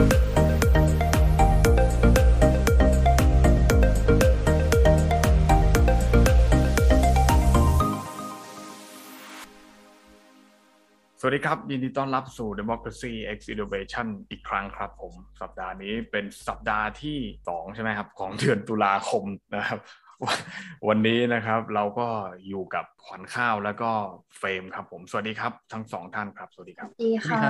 [11.24, 17.18] วัสดีครับ ยินดีต้อนรับสู่ Democracy X Innovation อีกครั้งครับผม สัปดาห์นี้เป็นสัปดาห์ที่
[17.48, 19.24] 2 ใช่ไหมครับ ของเดือนตุลาคม
[19.56, 19.78] นะครับ
[20.88, 22.08] วันนี้นะครับเราก็
[22.48, 23.90] อยู่กับขวัญข้าวแล้วก็
[24.38, 27.40] เฟรมครับผมสวัสดีครับ ทั้งสองท่านครับสวัสดีครับดีค่ะ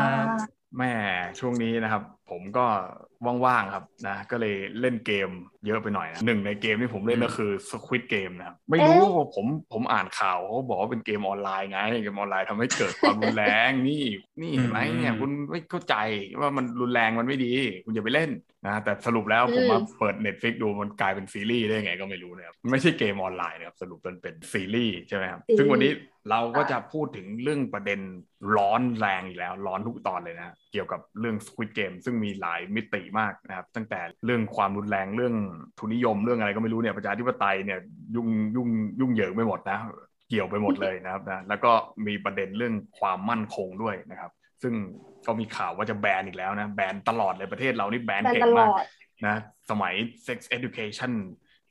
[0.79, 0.93] แม่
[1.39, 2.67] ช่วงนี้นะครับ ผมก็
[3.47, 5.29] ว่างๆครับนะ ก็เลยเล่นเกม
[5.67, 14.05] เยอะไปหน่อยนะหนึ่งในเกมที่ผมเล่นก็คือ Squid Game นะครับไม่รู้ว่าผมผมอ่านข่าวเขาบอกว่าเป็นเกมออนไลน์ไงเกมออนไลน์ทำให้เกิดความรุนแรงนี่
[14.41, 15.95] นี่เห็นไหมเนี่ยคุณไม่เข้าใจ
[16.41, 17.53] ว่ามันรุนแรงมันไม่ดี
[17.85, 18.31] คุณอย่าไปเล่น
[18.69, 25.93] นะแต่สรุปแล้วผมมาเปิด Netflix ดูมันกลายเป็นซีรีส์ได้ไงก็ไม่รู้นะครับมันไม่ใช่เกมออนไลน์นะครับสรุปมันเป็นซีรีส์ใช่ไหมครับซึ่งวันนี้
[26.31, 28.01] เราก็จะพูดถึงเรื่องประเด็น
[28.57, 35.35] ร้อนแรงอีกแล้ว ร้อนทุกตอนเลยนะเกี่ยวกับเรื่อง Squid Game ซึ่งมีหลายมิติมากนะครับ ตั้งแต่เรื่องความรุนแรงเรื่อง
[35.79, 37.79] ทุนนิยมเรื่องอะไรก็ไม่รู้เนี่ยประชาธิปไตยเนี่ย
[38.17, 38.69] ยุ่งยุ่ง
[39.01, 39.79] ยุ่งเหยิงไปหมดนะ
[40.29, 41.73] เกี่ยวไปหมดเลยนะครับนะแล้วก็
[42.07, 44.31] มีประเด็นเรื่องความมั่นคงด้วยนะครับ
[44.63, 44.75] ซึ่ง
[45.27, 48.71] ก็มีข่าวว่าจะแบนอีกแล้วนะ แบนตลอดเลยประเทศเรานี่แบนเก่งมาก
[49.27, 49.37] นะ
[49.71, 49.95] สมัย
[50.27, 51.13] Sex Education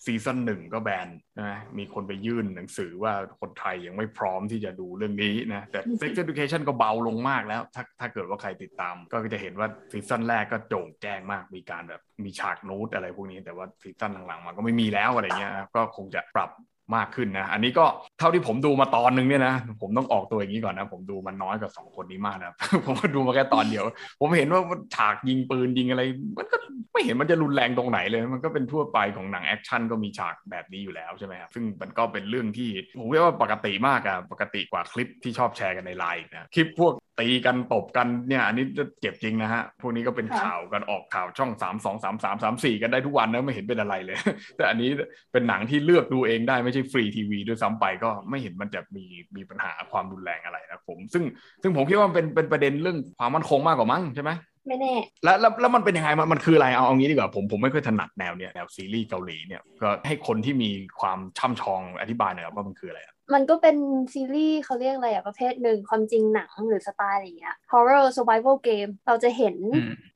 [0.05, 1.07] ซีซั่นหนึ่งก็แบน
[1.39, 16.49] นะมีคนไปยื่นหนังสือว่าคนไทยยังไม่พร้อมที่จะดูเรื่องนี้นะแต่ Sex Education ก็เบาลงมากแล้ว ถ้าถ้าเกิดว่าใครติดตาม ก็จะเห็นว่าซีซั่นแรกก็โจ่งแจ้งมากมีการแบบมีฉากนูดอะไรพวกนี้ แต่ว่าซีซั่นหลังๆมันก็ไม่มีแล้วอะไรเงี้ยก็คงจะปรับ
[16.95, 17.85] มากขึ้นนะ อันนี้ก็
[18.19, 22.53] เท่าที่ผมดูมาตอนนึงเนี่ยนะ ผมต้องออกตัวอย่างนี้ก่อนนะ ผมดูมันน้อยกว่าสองคนนี้มากนะ
[22.85, 23.83] ผมก็ดูมาแค่ตอนเดียว
[24.21, 24.61] ผมเห็นว่า
[24.95, 26.01] ฉากยิงปืนยิงอะไร
[26.37, 26.57] มันก็
[26.93, 44.17] ไม่เห็นมันจะรุนแรงตรงไหนเลย มันก็เป็นทั่วไปของหนังแอคชั่นก็มีฉากแบบนี้อยู่แล้วใช่ไหมครับ ซึ่งมันก็เป็นเรื่องที่ผมเรียกว่าปกติมากอะปกติกว่าคลิปที่ชอบแชร์กันในไลน์นะ คลิปพวก ตีกันตบกันเนี่ยอันนี้จะเจ็บจริงนะฮะพวกนี้ก็เป็นข่าวกันออกข่าวช่อง3 2 3 3 3 4กันได้ทุกวันนะไม่เห็นเป็นอะไรเลย
[44.57, 44.89] แต่อันนี้
[45.31, 49.05] เป็นหนังที่เลือกดูเองได้ไม่ใช่ฟรีทีวีด้วยซ้ำไปก็ไม่เห็นมันจะมี
[49.35, 51.23] มีปัญหาความรุนแรงอะไรนะผม ซึ่ง
[51.61, 54.31] ซึ่งผมคิดว่าเป็นเป็นประเด็นเรื่องความมั่นคงมากกว่ามั้งใช่ไหม
[54.67, 60.69] ไม่แน่แล้วแล้วแล้วมันเป็นยังไงมันมันคืออะไรเอาเอางี้ดีกว่าผมผมไม่ค่อยถนัดแนวเนี้ยแนวซีรีส์เกาหลีเนี่ยก็ให้คนที่มี
[61.01, 63.01] ความช่ำชองอธิบายหน่อยว่ามันคืออะไร
[63.33, 63.77] มันก็เป็น
[64.13, 69.55] ซีรีส์เขาเรียกอะไรอะประเภทหนึ่งความจริงหนังหรือสไตล์อะไรอย่างเงี้ย horror survival game เราจะเห็น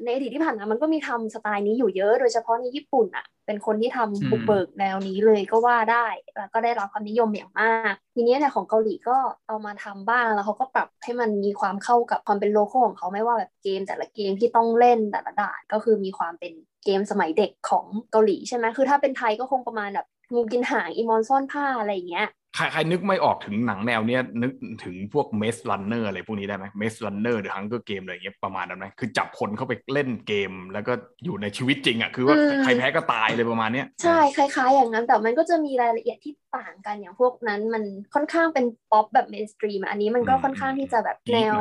[0.04, 6.08] ในอดีตที่ผ่านมามันก็มีทำสไตล์นี้อยู่เยอะ โดยเฉพาะในญี่ปุ่นอะเป็นคนที่ทำบุกเบิกแนวนี้เลยก็ว่าได้
[6.38, 9.18] แล้วก็ได้รับความนิยมอย่างมาก ทีนี้เนี่ยของเกาหลีก็
[9.48, 16.54] เอามาทำบ้างแล้วเขาก็ปรับให้มันมีความเข้ากับความเป็น local ของเขาไม่ว่าแบบเกมแต่ละเกมที่ต้องเล่นแต่ละด่านก็คือมีความเป็น
[16.86, 24.52] เกมสมัยเด็กของเกาหลีใช่ไหมคือถ้าเป็นไทยก็คงประมาณแบบงูกินหางอีมอญซ่อนผ้าอะไรอย่างเงี้ย ใครใครนึกไม่ออกถึงหนังแนวเนี้ยนึก
[24.84, 30.94] ถึงพวก Maze Runner อะไรพวกนี้ได้ไหม Maze Runner หรือ Hunger Game อะไรอย่างเงี้ยประมาณนั้นไหมคือจับคนเข้าไปเล่นเกม แล้วก็
[31.26, 41.54] อยู่ในชีวิตจริงอะคือว่าใครแพ้ก็ตายเลยประมาณเนี้ยใช่คล้าย ๆ อย่างนั้น แต่มันก็จะมีรายละเอียดที่ต่างกันอย่างพวกนั้นมันค่อนข้างเป็นป๊อปแบบ mainstream อันนี้มันก็ค่อนข้างที่จะแบบแนว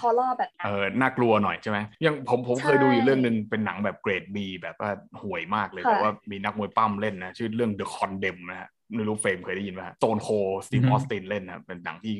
[0.00, 4.90] horror แบบนั้นเออน่ากลัวหน่อยใช่ไหมยังผมผมเคยดูอยู่เรื่องหนึ่งเป็นหนังแบบเกรดบีแบบว่า
[5.22, 10.28] ห่วยมากเลยแต่ว่ามีนักมวยปล้ำเล่นนะชื่อเรื่อง The Condemned นะฮะ ไม่รู้เฟรมเคยได้ยินไหม Stone Cold
[10.64, 12.14] Steve Austin เล่นนะครับเป็นหนังที่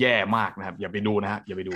[0.00, 1.72] แย่มากนะครับ อย่าไปดูนะฮะอย่าไปดู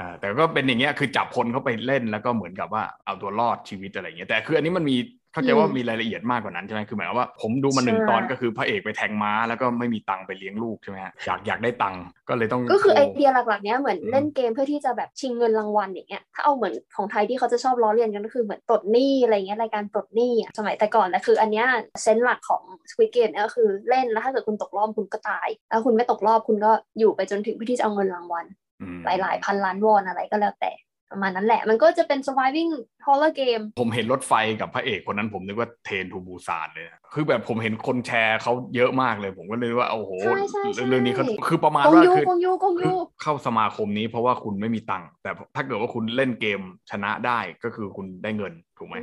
[0.00, 4.96] อ่าแต่ก็เป็นอย่างเงี้ยคือจับคนเข้าไปเล่นแล้วก็เหมือนกับว่าเอาตัวรอดชีวิตอะไรเงี้ยแต่คืออันนี้มันมี
[5.32, 21.66] เข้าใจว่ามีรายละเอียดมากกว่านั้นใช่ไหมคือหมายว่าผมดูมาหนึ่งตอนก็คือพระเอกไปแทงม้า แล้วก็ไม่มีตังค์ไปเลี้ยงลูกใช่ไหมฮะอยากอยากได้ตังค์ก็เลยต้องก็คือไอเดียหลักๆเนี้ยเหมือนเล่นเกมเพื่อที่จะแบบชิงเงินรางวัลอย่างเงี้ยถ้าเอาเหมือนของไทยที่เขาจะชอบล้อเลียนกันก็คือเหมือนปลดหนี้อะไรเงี้ยรายการปลดหนี้สมัยแต่ก่อนนะคืออันเนี้ย
[22.02, 28.46] เซนส์หลักของ Squid Game เนี่ยก็คือเล่นแล้วถ้าเกิดคุณตกรอบคุณก็ตายแล้วคุณไม่ตกรอบคุณก็อยู่ไปจนถึงเพื่อที่จะเอาเงินรางวัล
[29.04, 30.72] หลายๆพันล้านวอนอะไรก็แล้วแต่
[31.12, 32.70] ประมาณนั้นแหละ มันก็จะเป็น surviving
[33.06, 40.12] horror game ผมเห็นรถไฟกับพระเอกคนนั้นผมนึกว่าเทนทูบูซานเลย คือแบบผมเห็นคนแชร์เขาเยอะมากเลย ผมก็เลยว่าโอ้โห
[40.88, 42.22] เรื่องนี้เขาคือประมาณว่าคื
[42.90, 46.60] อเข้าสมาคมนี้เพราะว่าคุณไม่มีตังค์แต่ถ้าเกิดว่าคุณเล่นเกม
[46.90, 48.96] ชนะได้ก็คือคุณได้เงิน ถูกไหม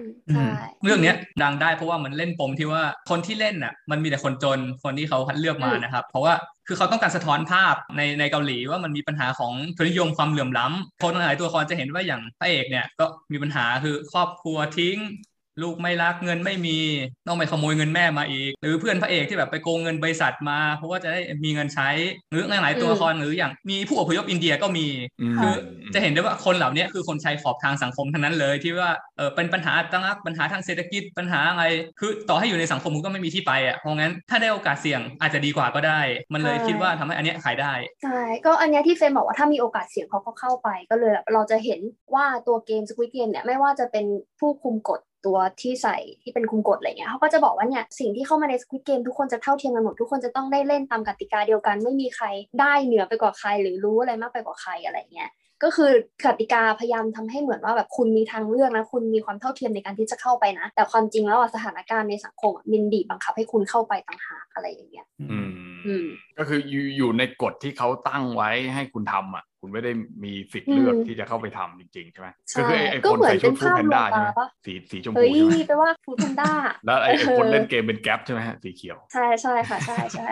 [0.83, 1.13] เรื่องนี้
[1.43, 6.33] ดังได้เพราะว่ามันเล่นปมที่ว่าคนที่เล่นน่ะมันมีแต่คนจนคนที่เขาคัดเลือกมานะครับ เพราะว่า
[6.67, 14.97] คือเขาต้องการสะท้อนภาพในในเกาหลีว่ามันมีปัญหาของทุนนิยมความเหลื่อมล้ำคนหลายตัวละครจะเห็นว่าอย่างพระเอกเนี่ยก็มีปัญหาคือครอบครัวทิ้ง
[15.61, 16.77] ลูกไม่รักเงินไม่มี
[17.27, 21.89] ต้องไปขโมยเงินแม่มาอีก หรือเพื่อนพระเอกที่แบบไปโกงเงินบริษัทมา เพราะว่าจะได้มีเงินใช้
[22.31, 24.87] หรือหลายๆตัวละครหรืออย่างมีผู้อพยพอินเดียก็มี
[25.31, 25.53] มคือ
[25.93, 31.63] จะเห็นได้ว่าคนเหล่านี้คือคนชายขอบทางสังคมทั้งนั้นเลย ที่ว่าเออเป็นปัญหาตั้งปัญหาทางเศรษฐกิจปัญหาอะไร
[31.99, 36.01] คือต่อให้อยู่ในสังคมมันก็ไม่มีที่ไปอะเพราะงั้นถ้าได้โอกาสเสี่ยงอาจจะดีกว่าก็ได้
[36.33, 37.73] มันเลยคิดว่าทำให้อันเนี้ยขายได้
[38.03, 41.79] ใช่ก็อันเนี้ยที่เฟรมบอกว่าถ้ามีโอกาสเสี่ยงเขาก็เข้าไปก็เลยแบบเราจะเห็น
[42.15, 44.05] ว่าตัวเกม Squid Game เนี่ยไม่ว่าจะเป็น
[44.39, 52.25] ผู้คุมกฎ ตัวที่ใส่ที่เป็นคุมกฎอะไรเงี้ยเขาก็จะบอกว่าเนี่ยสิ่งที่เข้ามาใน Squid Game ทุกคนจะเท่าเทียมกันหมดทุกคนจะต้องได้เล่นตามกติกาเดียวกัน ไม่มีใคร
[52.59, 55.31] ได้เหนือไปกว่าใคร หรือรู้อะไรมากไปกว่าใครอะไรเงี้ย
[55.63, 55.91] ก็คือ
[56.25, 65.49] กติกาพยายามทำให้เหมือนว่าแบบคุณมีทางเลือกนะ คุณมีความเท่าเทียมในการที่จะเข้าไปนะ แต่ความจริงแล้วอะสถานการณ์ในสังคมอะมินดีบบังคับให้คุณเข้าไปต่างหากอะไรอย่างเงี้ยอืม
[65.85, 66.05] อืม
[66.37, 76.51] ก็คืออยู่อยู่ในกฎที่เขาตั้งไว้ให้คุณทำอะ คุณไม่ได้มีสิทธิ์เลือกอืมที่จะเข้าไปทำจริงๆใช่ไหมใช่ก็คือไอ้ไอ้ก็คนเหมือนใส่ชุดเป็นฟูดภาพแพนด้าลวงใช่ไหมตาปะสีสีชมพูเฮ้ยใช่ไหมแปลว่าฟูดแพนด้า
[76.85, 80.27] แล้วไอ้ไอ้เออคนเล่นเกมเป็นแก๊ปใช่ไหมฮะสีเขียว ใช่ใช่ค่ะใช่ใช่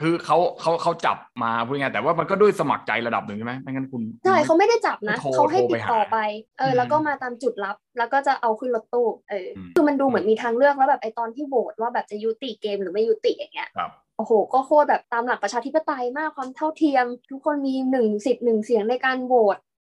[0.00, 6.18] คือเขาเขาเขาจับมาพูดง่ายๆแต่ว่ามันก็ด้วยสมัครใจระดับหนึ่งใช่ไหมไม่งั้นคุณใช่เขาไม่ได้จับนะโทรเขาให้โทรไปติดต่อหาไป
[6.58, 13.90] เอออืมแล้วก็มาตามจุดลับแล้วก็จะเอาขึ้นรถตู้เอออมคือมันดูเหมือนมีทางเลือกแล้วแบบไอตอนที่โหวตว่าแบบจะยุติเกมหรือไม่ยุติอย่างเงี้ยครับ
[14.20, 19.58] โอ้โห ก็โคตรแบบตามหลักประชาธิปไตยมากความเท่าเทียม ทุกคนมีหนึ่งสิทธิ์หนึ่งเสียงในการโหวต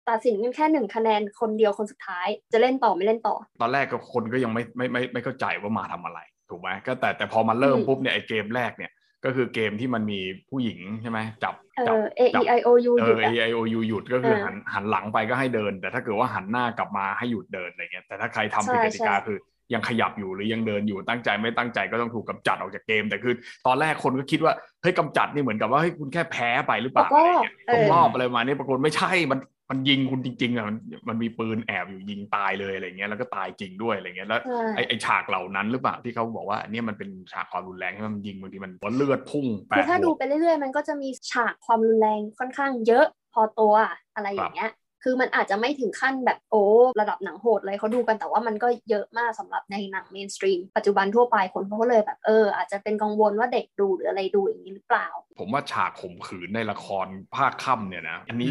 [0.10, 6.20] ตัดสินกันแค่หนึ่งคะแนนคนเดียวคนสุดท้าย จะเล่นต่อไม่เล่นต่อ ตอนแรกก็คนก็ยังไม่ไม่ไม่ไม่เข้าใจว่ามาทำอะไร
[6.50, 8.92] ถูกไหมก็แต่แต่พอมาเริ่มอืมปุ๊บเนี่ยไอ้เกมแรกเนี่ย
[9.26, 10.20] ก็คือเกมที่มันมี
[10.50, 19.38] ผู้หญิงใช่ไหมจับเอจับอ A จั E I O U เอหยุอด A อะ I O U หยุดก็คือเออหันหันหลังไปก็ให้เดิน แต่ถ้าเกิดว่าหันหน้ากลับมาให้หยุดเดินอะไรเงี้ยแต่ถ้าใครทำผิดใช่กติกาใช่คือ
[19.74, 23.34] ยังขยับอยู่หรือยังเดินอยู่ตั้งใจไม่ตั้งใจก็ต้องถูกกำจัดออกจากเกม แต่คือ
[23.68, 29.40] ตอนแรกคนก็คิดว่าเฮ้ยกำจัดนี่เหมือนกับว่าเฮ้ยคุณแค่แพ้ไปหรือเปล่าตกรอะไรอบเงี้ยเอตกอรอบอะไรมาเนี่ยปรากฏไม่ใช่มัน
[29.70, 30.78] มันยิงคุณจริงๆอะมัน
[31.10, 43.74] มันมีปืนแอบอยู่ยิงตายเลยอะไรเงี้ยแล้วก็ตายจริงด้วยอะไรเงี้ยแล้วใช่ไอ้ไอ้ฉากเหล่านั้นหรือเปล่าที่เขาบอกว่าอันเนี้ยมันเป็นฉากความรุนแรงที่มันยิงบางทีมันเลือดพุ่งแปคือดถ้าบดูวกไปเรื่อยๆ มันก็จะมีฉากความรุนแรงค่อนข้างเยอะพอตัว
[44.16, 44.72] อะไรอย่างเงี้ย
[45.04, 46.64] คือมันอาจจะไม่ถึงขั้นแบบโอ้
[47.00, 55.08] ระดับหนังโหดเลยเขาดูกันแต่ว่ามันก็เยอะมากสำหรับในหนัง mainstream ปัจจุบันทั่วไปคนเขาก็เลยแบบเอออาจจะเป็นกังวลว่าเด็กดูหรืออะไรดูอย่างนี้หรือเปล่า
[55.40, 58.50] ผมว่าฉากข่มขืนในละครภาคค่ำเนี่ยนะอันนี้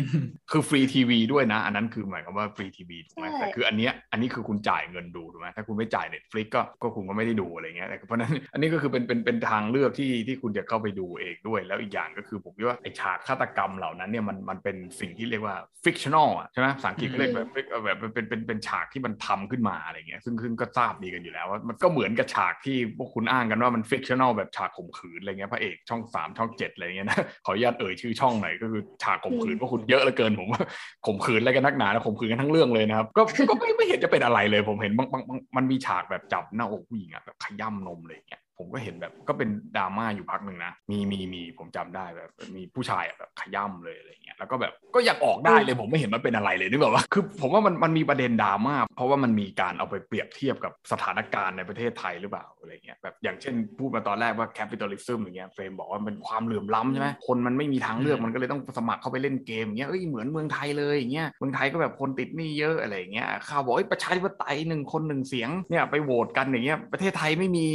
[0.50, 30.62] คือฟรีทีวีด้วยนะ อันนั้นคือหมายความว่าฟรีทีวีถูกไหมใช่แต่คืออันเนี้ยอันนี้คือคุณจ่ายเงินดูถูกไหมถ้าคุณไม่จ่าย Netflix ก็ก็คุณก็ไม่ได้ดูอะไรเงี้ยแต่เพราะฉะนั้นอันนี้ก็คือเป็นเป็นเป็นทางเลือกที่ที่คุณจะเข้าไปดูเองด้วย แล้วอีกอย่างก็คือผมคิดว่าไอฉากฆาตกรรมเหล่านั้นเนี่ยมันมันเป็นสิ่งที่เรียกว่าฟิกชันอลอะใช่ไหมภาษาอังกฤษก็เรียกแบบ fic- เอ่อแบบเป็นเป็นเป็นฉากที่มันทำขึ้นมาอะไรเงี้ยซึ่งซึ่งก็ทราบดีกันอยู่แล้วว่ามันก็เหมือนกับฉากที่พวกคุณอ้างกันว่ามัน fictional แบบฉากข่มขืนอะไรเงี้ยพระเอกช่องสามช่องเจ็ดอะไรเงี้ยนะขออนุญาตเอ่ยชื่อช่องหน่อยก็คือฉากข่มขืนอืมพวกคุณเยอะเหลือเกินผมว่า
[31.06, 67.66] ข่มขืนอะไรกันนักหนาแล้วข่มขืนกันทั้งเรื่องเลยนะครับก็ก็ไม่ไม่เห็นจะเป็นอะไรเลยผมเห็นบางบางบางมันมีฉากแบบจับหน้าอกผู้หญิงอะแบบขย้ำนมอะไรอย่างเงี้ย ผมก็เห็นแบบก็เป็นดราม่าอยู่พักหนึ่งนะ มีมีมีผมจำได้แบบมีผู้ชายอะแบบขย้ำเลยอะไรอย่างเงี้ยแล้วก็แบบก็ยังออกได้เลยผมไม่เห็นมันเป็นอะไรเลยนึกแบบว่าคือผมว่ามันมันมีประเด็นดราม่าเพราะว่ามันมีการเอาไปเปรียบเทียบกับสถานการณ์ในประเทศไทยหรือเปล่าอะไรเงี้ยแบบอย่างเช่นพูดมาตอนแรกว่า capitalism อย่างเงี้ยเฟรมบอกว่ามันเป็นความเหลื่อมล้ำใช่ไหมคนมันไม่มีทางเลือกอืมมันก็เลยต้องสมัครเข้าไปเล่นเกมอย่างเงี้ยเอ้ยเหมือนเมืองไทยเลยอย่างเงี้ยเมืองไทยก็แบบคนติดหนี้เยอะอะไรอย่างเงี้ยข่าวบอกเอ้ยประชาธิปไตยหนึ่งคนหนึ่งเสียงเนี่ยไปโหวตกันอย่างเงี้ยประเทศไทยไม่มี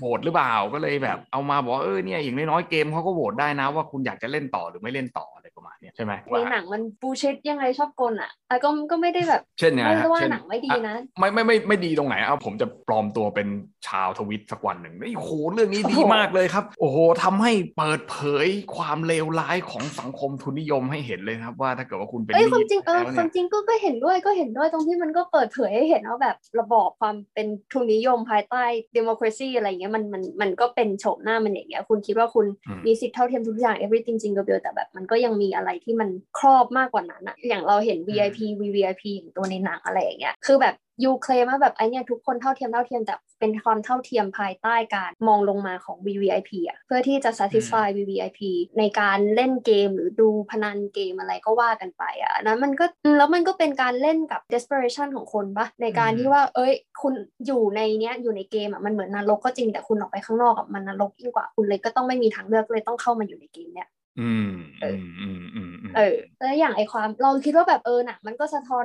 [0.00, 13.48] โหวตหรือเปล่าก็เลยแบบ เอามาบอกว่าเออเนี่ยอย่างน้อยๆเกมเขาก็โหวตได้นะว่าคุณอยากจะเล่นต่อหรือไม่เล่นต่ออะไรประมาณเนี้ยใช่ไหมในหนังมันบูชิดยังไงชอบกลอะอะก็ก็ไม่ได้แบบเช่นไงไม่ฮะได้ว่าเช่นหนังไม่ดีนะ ไม่ไม่ไม่ไม่ดีตรงไหนเอาผมจะปลอมตัวเป็น
[13.88, 18.46] ชาวทวิตสักวันหนึ่งไอ้ยโหเรื่องนี้ดีโอ้โหมากเลยครับ โอ้โหทำให้เปิดเผย
[18.76, 28.64] ความเลวร้ายของสังคมทุนนิยมให้เห็นเลยนะครับว่าถ้าเกิดว่าคุณเป็นเอ้ยหความนี้จริงเออแล้วคเนี่วายมจริงก็ก็เห็นด้วยก็เห็นด้วยตรงที่มันก็เปิดเผยให้เห็นว่าแบบระบอบความเป็นทุนนิยมภายใต้
[28.96, 40.74] democracy อะไรเงี้ยมันมันมันก็เป็นโฉมหน้ามันอย่างเงี้ย คุณคิดว่าคุณอืมมีสิทธิเท่าเทียมทุกอย่าง everything จริงกับเบลแต่แบบมันก็ยังมีอะไรที่มันครอบมากกว่านั้นอะอย่างเราเห็น VIP VVIP อย่างตัวในหนังอะไรอย่างเงี้ยคือแบบ
[41.04, 48.40] ยูเคลมว่าแบบไอเนี่ยทุกคนเท่าเทียมเท่าเทียมแต่เป็นความเท่าเทียมภายใต้การมองลงมาของ VVIP อะเพื่อที่จะ satisfy VVIP
[48.78, 56.72] ในการเล่นเกมหรือดูพนันเกมอะไรก็ว่ากันไปอะอันนั้นมันก็อืมแล้วมันก็เป็นการเล่นกับ desperation ของคนปะในการที่ว่า เอ้ย
[57.02, 57.14] คุณ
[57.46, 63.88] อยู่ในเนี้ยอยู่ในเกมอะมันเหมือนนรกก็จริงแต่คุณออกไปข้างนอกอะมันนรกยิ่งกว่าคุณเลยก็ต้องไม่มีทางเลือกเลยต้องเข้ามาอยู่ในเกมเนี้ย
[64.20, 64.50] อืม
[64.82, 68.84] อืมอืมอืมอืมเออแล้วอย่างไอความเราคิดว่าแบบเออหนังมันก็สะท้อน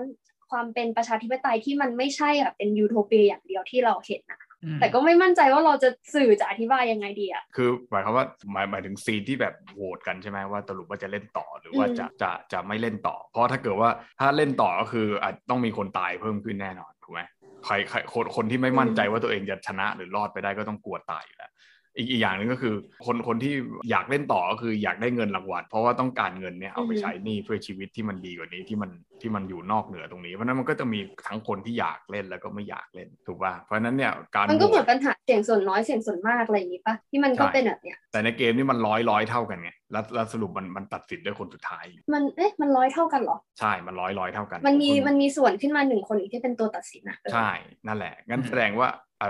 [0.52, 13.90] ความเป็นประชาธิปไตยที่มันไม่ใช่แบบเป็นยูโทเปียอย่างเดียวที่เราเห็นนะอืมแต่ก็ไม่มั่นใจว่าเราจะสื่อจะอธิบายยังไงดีอะคือหมายความว่าหมายหมายถึงซีนที่แบบโหวตกันใช่ไหมว่าสรุปว่าจะเล่นต่อหรือว่าอืมจะจะจะไม่เล่นต่อ เพราะถ้าเกิดว่า
[14.20, 17.22] ถ้าเล่นต่อก็คืออาจต้องมีคนตายเพิ่มขึ้นแน่นอนถูกไหม
[17.66, 21.52] ใครใครคนคนที่ไม่มั่นใจว่าตัวเองจะชนะหรือรอดไปได้ก็ต้องกลัวตายอยู่แล้ว
[21.98, 23.54] อีกอีกอย่างหนึ่งก็คือคนคนที่
[23.90, 47.50] อยากเล่นต่อก็คืออยากได้เงินรางวัลเพราะว่าต้องการเงินเนี่ยเอาไปใช้หนี้เพื่อชีวิตที่มันดีกว่านี้ที่มันที่มันอยู่นอกเหนือตรงนี้เพราะนั้นมันก็จะมีทั้งคนที่อยากเล่นแล้วก็ไม่อยากเล่นถูกป่ะเพราะนั้นเนี่ยการมันก็เหมือนปัญหาเสียงส่วนน้อยเสียงส่วนมากอะไรอย่างนี้ปะที่มันก็เป็นแบบเนี้ยแต่ในเกมนี่มันร้อยร้อยเท่ากันไง แล้วแล้วสรุปมันมันตัดสินด้วยคนสุดท้าย มันเอ๊ะมันร้อยเท่ากันเหรอ ใช่มันร้อยร้อยเท่ากัน มันมีมันมีส่วนขึ้นมาหนึ่งคนอีกที่เป็นตัวตัดสินอะใช่
[47.88, 48.90] นั่นแหละ งั้นแสดงว่า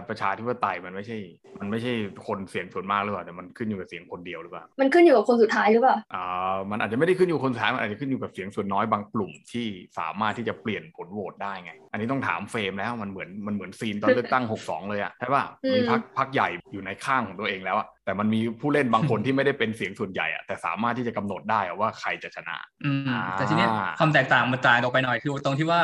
[0.09, 1.17] ประชาธิปไตยมันไม่ใช่
[1.59, 1.93] มันไม่ใช่
[2.27, 9.67] คนเสียงส่วนมากหรือเปล่าแต่มันขึ้นอยู่กับเสียงคนเดียวหรือเปล่า มันขึ้นอยู่กับคนสุดท้ายหรือเปล่าอ่ามันอาจจะไม่ได้ขึ้นอยู่กับคนสุดท้ายมันอาจจะขึ้นอยู่กับเสียงส่วนน้อยบางกลุ่มที่
[9.99, 15.43] สามารถที่จะเปลี่ยนผลโหวตได้ไง อันนี้ต้องถามเฟรมแล้วมันเหมือนมันเหมือนซีนตอนเลือกตั้ง 62 เลยอะใช่ป่ะ
[15.75, 25.81] มีพักพักใหญ่อยู่ในข้างของตัวเองแล้วอะแต่มันมีผู้เล่นบางคนที่ไม่ได้เป็นเสียงส่วนใหญ่อะแต่สามารถที่จะกำหนดได้ว่าใครจะชนะอืมแต่ทีเนี้ยความแตกต่างมันต่างออกไปหน่อยคือตรงที่ว่า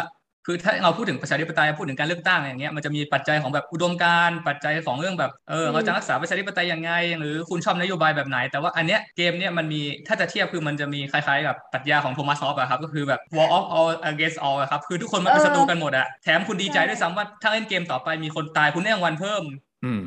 [0.50, 19.44] คือถ้าเราพูดถึงประชาธิปไตยพูดถึงการเลือกตั้งอย่างเงี้ยมันจะมีปัจจัยของแบบอุดมการณ์ปัจจัยของเรื่องแบบเออเราจะรักษาประชาธิปไตยยังไง หรือคุณชอบนโยบายแบบไหน แต่ว่าอันเนี้ยเกมเนี้ยมันมีถ้าจะเทียบคือมันจะมีคล้ายๆกับปรัชญาของโทมัสฮอปอะครับก็คือแบบ war of all against all อะครับคือทุกคนมันเป็นศัตรูกันหมดอะแถมคุณดีใจด้วยซ้ำว่าถ้าเล่นเกมต่อไปมีคนตายคุณได้รางวัลเพิ่ม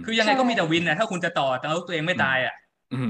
[0.04, 2.54] คือยังไงก็มีแต่วินนะถ้าคุณจะต่อแต่ว่าตัวเองไม่ตายอะ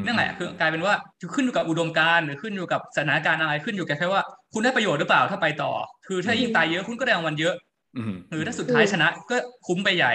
[0.07, 0.95] นั่นแหละคือกลายเป็นว่า
[1.35, 5.73] ขึ้นอยู่กับอุดมการณ์หรือขึ้นอยู่กับสถานการณ์อะไรขึ้นอยู่กับแค่ว่า คุณได้ประโยชน์หรือเปล่าถ้าไปต่อ
[6.07, 7.55] คือถ้ายิ่งตายเยอะคุณก็ได้รางวัลเยอะ
[8.31, 9.37] หรือถ้าสุดท้ายชนะก็
[9.67, 10.13] คุ้มไปใหญ่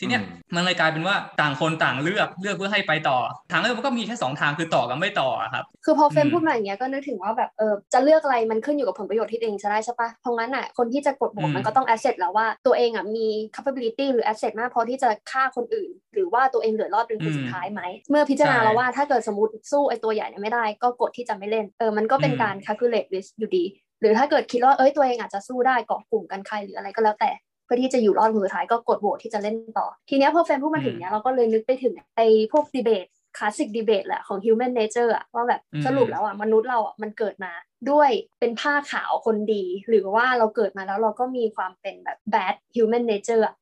[0.00, 0.22] ทีเนี้ย
[0.54, 3.18] มันเลยกลายเป็นว่าต่างคนต่างเลือกเลือกเพื่อให้ไปต่อ
[3.52, 23.64] ทางเลือกมันก็มีแค่สองทางคือต่อกับไม่ต่อครับ คือพอเฟรมพูดมาอย่างเงี้ยก็นึกถึงว่าแบบเออจะเลือกอะไรมันขึ้นอยู่กับผลประโยชน์ที่ตัวเองจะได้ใช่ปะเพราะงั้นอะคนที่จะกดโหวตมันก็ต้อง asset แล้วว่าตัวเองอะมี capability หรือ asset มากพอที่จะฆ่าคนอื่น หรือว่าตัวเองเหลือรอดเป็นคนสุดท้ายไหม เมื่อพิจารณาแล้วว่าถ้าเกิดสมมติสู้ไอตัวใหญ่เนี่ยไม่ได้ ก็กดที่จะไม่เล่นเออมันก็เป็นการ calculate risk อยู่ดี
[24.00, 33.06] หรือถ้าเกิดคิดว่าเอ้ยตัวเองอาจจะสู้ได้เกาะกลุ่มกันใครหรืออะไรก็แล้วแต่เพื่อที่จะอยู่รอดคนสุดท้ายก็กดโหวตที่จะเล่นต่อ ทีเนี้ยพอแฟนพูดมาถึงเนี้ยเราก็เลยนึกไปถึงไอ้พวกดีเบต
[33.36, 37.52] คลาสสิกดีเบตแหละของ human nature อะว่าแบบสรุปแล้วอะมนุษย์เราอะมันเกิดมา
[37.90, 38.10] ด้วย
[38.40, 43.54] เป็นผ้าขาวคนดี หรือว่าเราเกิดมาแล้วเราก็มีความเป็นแบบ bad human nature อะ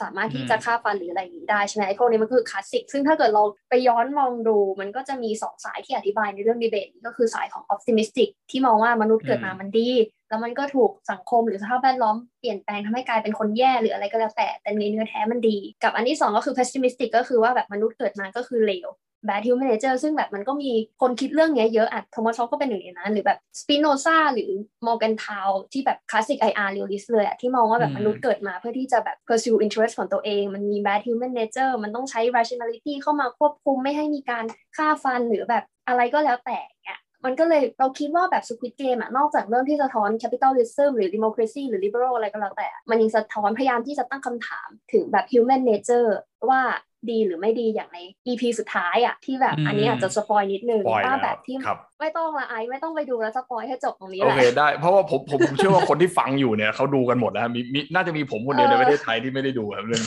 [0.00, 9.90] สามารถที่จะฆ่าฟันหรืออะไรอย่างนี้ได้ใช่ไหมไอ้พวกนี้มันคือคลาสสิกซึ่งถ้าเกิดเราไปย้อนมองดู มันก็จะมีสองสายที่อธิบายในเรื่องดีเบตก็คือสายของ optimistic ที่มองว่ามนุษย์เกิดมามันดี
[10.28, 18.88] แล้วมันก็ถูกสังคมหรือสภาพแวดล้อมเปลี่ยนแปลงทำให้กลายเป็นคนแย่หรืออะไรก็แล้วแต่แต่ในเนื้อแท้มันดี กับอันที่สองก็คือ pessimistic ก็คือว่าแบบมนุษย์เกิดมาก็คือเลว
[19.28, 24.50] bad human nature ซึ่งแบบมันก็มีคนคิดเรื่องนี้เยอะอะ Thomas Hobbes ก็เป็นหนึ่งในนั้น หรือแบบ Spinoza หรือ
[24.86, 34.44] Morgenthau ที่แบบคลาสสิก IR realist เลยอะที่มองว่าแบบมนุษย์เกิดมาเพื่อที่จะแบบ pursue interest ของตัวเอง มันมี bad human nature มันต้องใช้ rationality เข้ามาควบคุมไม่ให้มีการ
[34.76, 46.08] ฆ่าฟันหรือแบบอะไรก็แล้วแต่เนี่ยมันก็เลยเราคิดว่าแบบ Squid Game อะนอกจากเรื่องที่สะท้อน capitalism หรือ democracy หรือ liberal อะไรก็แล้วแต่ มันยังสะท้อนพยายามที่จะตั้งคำถามถึงแบบ human nature
[46.48, 46.60] ว่า
[47.10, 51.56] ดีหรือไม่ดีอย่างใน EP สุดท้ายอะที่แบบอันนี้อาจจะสปอยนิดนึงว่าแบบที่
[52.00, 60.02] ไม่ต้องละไอไม่ต้องไปดูแล้วสปอยให้จบตรงนี้แหละโอเคได้เพราะว่าผมผมเชื่อว่าคนที่ฟังอยู่เนี่ยเขาดูกันหมดแล้วมีมีน่าจะมีผมคนเดียวในประเทศไทยที่ไม่ได้ดูครับเรื่อง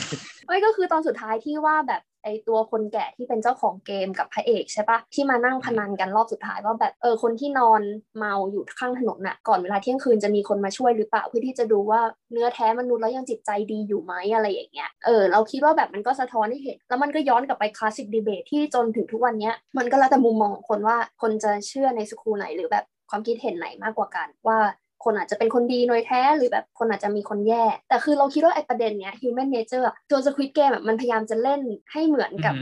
[0.46, 7.82] ไม่ก็คือตอนสุดท้ายที่ว่าแบบ ไอตัวคนแก่ที่เป็นเจ้าของเกมกับพระเอกใช่ปะที่มานั่งพนันกันรอบสุดท้ายว่าแบบเออคนที่นอน
[8.18, 12.00] เมาอยู่ข้างถนนน่ะก่อนเวลาเที่ยงคืนจะมีคนมาช่วยหรือเปล่าเพื่อที่จะดูว่า
[12.32, 24.58] เนื้อแท้มนุษย์แล้วยังจิตใจดีอยู่ไหมอะไรอย่างเงี้ยเออเราคิดว่าแบบมันก็สะท้อนให้เห็น แล้วมันก็ย้อนกลับไปคลาสสิกดีเบตที่จนถึงทุกวันเนี้ยมันก็แล้วแต่มุมมองของคนว่าคนจะเชื่อในสกูไหนหรือแบบความคิดเห็นไหนมากกว่ากันว่า
[25.04, 31.60] คนอาจจะเป็นคนดีโดยแท้หรือแบบคนอาจจะมีคนแย่ แต่คือเราคิดว่าไอ้ประเด็นเนี้ย human nature ตัว Squid Game แบบมันพยายามจะเล่น
[31.92, 32.54] ให้เหมือนกับ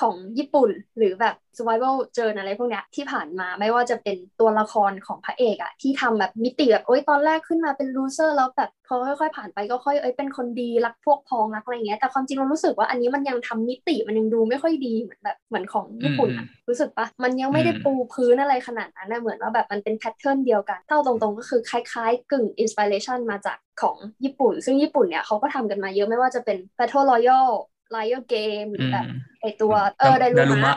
[0.00, 27.54] ของญี่ปุ่น หรือแบบ survival เจออะไรพวกเนี้ยที่ผ่านมาไม่ว่าจะเป็นตัวละครของพระเอกอะที่ทำแบบมิติแบบโอ๊ยตอนแรกขึ้นมาเป็น loser แล้วแบบพอค่อยๆผ่านไปก็ค่อยเอ้ยเป็นคนดีรักพวกพ้องรักอะไรเงี้ยแต่ความจริงเรารู้สึกว่าอันนี้มันยังทำมิติมันยังดูไม่ค่อยดีเหมือนแบบเหมือนของญี่ปุ่นอะรู้สึกปะมันยังไม่ได้ปูพื้นอะไรขนาดนั้นนะเหมือนว่าแบบมันเป็นแพทเทิร์นเดียวกันเท่าตรงๆ ก็คือคล้ายๆ กึ่งอินสปิเรชันมาจากของญี่ปุ่น ซึ่งญี่ปุ่นเนี่ยเขาก็ทำกันมาเยอะไม่ว่าจะเป็น Battle Royale
[27.94, 29.06] Liar Game หรือแบบ
[29.40, 30.74] ไอตัวเออดารุมะ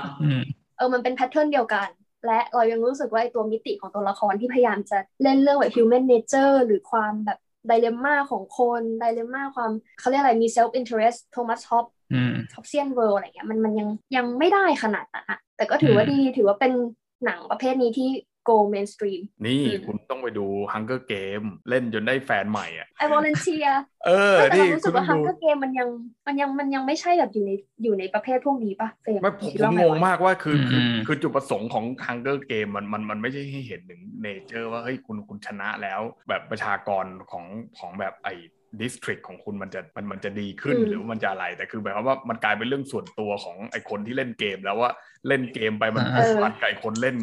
[0.77, 1.89] เออมันเป็น pattern เดียวกัน
[2.25, 7.39] และเรายังรู้สึกว่าไอตัวมิติของตัวละครที่พยายามจะเล่นเรื่องแบบ human nature หรือความแบบ
[7.69, 16.73] dilemma ของคน dilemma ความเขาเรียกอะไรมี self interest Thomas Hobbes Hobbesian world อะไรเงี้ยมันมันยังยังไม่ได้ขนาดนั้นอะแต่ก็ถือว่าดีถือว่าเป็น
[17.25, 18.09] หนังประเภทนี้ที่
[18.49, 23.67] go mainstream นี่คุณต้องไปดู Hunger Game เล่นจนได้แฟนใหม่อะ I volunteer
[24.05, 25.89] เออแต่นี่เรารู้สึกว่า Hunger Game มันยัง
[26.27, 27.51] มันยังมันยังไม่ใช่แบบอยู่ใน
[27.83, 37.45] อยู่ในประเภทพวกนี้ปะเฟรมไม่ผมผมงงมากว่าคือคือคือจุดประสงค์ของ Hunger Game มันมันมันไม่ใช่ให้เห็นถึง nature ว่าเฮ้ยคุณคุณชนะแล้วแบบประชากรของ
[37.77, 38.29] ของแบบไอ
[38.81, 44.91] district ของคุณมันจะมันมันจะดีขึ้นหรือมันจะอะไร แต่คือแบบว่ามันกลายเป็นเรื่องส่วนตัวของไอ้คนที่เล่นเกมแล้วว่า
[45.27, 47.17] เล่นเกมไปมันผูกพันกับไอ้คนเล่น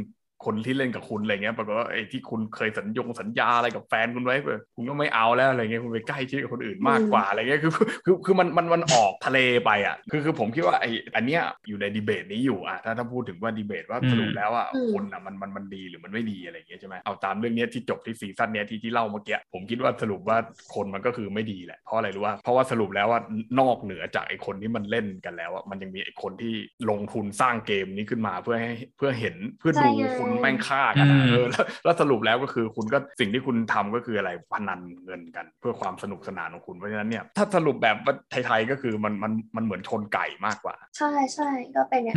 [0.47, 4.37] คนที่เล่นกับคุณอะไรเงี้ยปรากฏว่าไอ้ที่คุณเคยสัญญงสัญญาอะไรกับแฟนคุณไว้
[4.77, 7.73] คุณก็ไม่เอาแล้วอะไรเงี้ยคุณไปใกล้ชิดกับคนอื่นมากกว่าอะไรเงี้ยคือ
[8.05, 20.39] คือคือมันมันมันออกทะเลไปอะคือคือผมคิดว่าไอ้อันเนี้ยอยู่ในดีเบตนี้อยู่อะถ้าถ้าพูดถึงว่าดีเบตว่าสรุปแล้วอะคนอะมันมันมันดีหรือมันไม่ดีอะไรเงี้ยใช่ไหมเอาตามเรื่องเนี้ยที่จบที่ซีซั่นเนี้ยที่ที่เล่าเมื่อกี้ผมคิดว่าสรุปว่า
[20.75, 23.21] คนมันก็คือไม่ดีแหละเพราะอะไรรู้ว่าเพราะว่าสรุปแล้วว่า
[23.61, 26.55] นอกเหนือจากไอ้คนที่มันเล่นกันแล้วอะมันยังมีไอ้คนที่
[26.91, 31.47] ลงทุนสร้างเกมนี้ขึ้นมาเพื่อให้เพื่อเห็นเพื่อดูคุณแม่งฆ่ากันเออ
[31.85, 37.97] แล้วสรุปแล้วก็คือคุณก็สิ่งที่คุณทำก็คืออะไรพนันเงินกัน เพื่อความสนุกสนานของคุณเพราะฉะนั้นเนี่ยถ้าสรุปแบบ
[38.31, 42.17] ไทยๆก็คือมันมันมันเหมือนชนไก่มากกว่า ใช่ใช่ก็เป็นอย่าง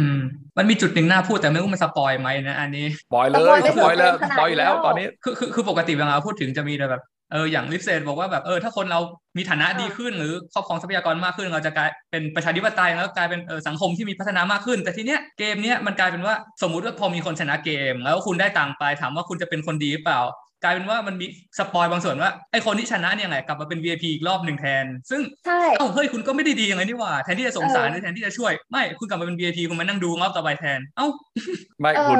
[0.57, 8.99] มันมีจุดหนึ่งน่าพูดแต่ไม่รู้มันสปอยไหมนะอันนี้ปอยเลยสปอยแล้วสปอยแล้วตอนนี้คือคือคือปกติเวลาพูดถึงจะมีแบบ เอออย่าง Lipset บอกว่าแบบเออถ้าคนเรา
[9.37, 20.21] มีฐานะดีขึ้น หรือครอบครองทรัพยากรมากขึ้น เราจะกลายเป็นประชาธิปไตยแล้วกลายเป็นเออสังคมที่มีพัฒนามากขึ้น แต่ทีเนี้ยเกมเนี้ยมันกลายเป็นว่าสมมุติว่าพอมีคนชนะเกม แล้วคุณได้ตังค์ไปถามว่าคุณจะเป็นคนดีหรือเปล่า
[20.63, 21.25] กลายเป็นว่ามันมี
[21.57, 31.07] สปอยบางส่วนว่าไอคนที่ชนะเนี่ยไงกลับมาเป็น VIP อีกรอบหนึ่งแทน ซึ่งใช่เอ้าเฮ้ยคุณก็ไม่ได้ดีอย่างไรนี่หว่าแทนที่จะสงสารหรือแทนที่จะช่วย ไม่คุณกลับมาเป็น VIP คุณมานั่งดูรอบต่อไปแทน เอ้า
[31.79, 32.19] ไม่คุณ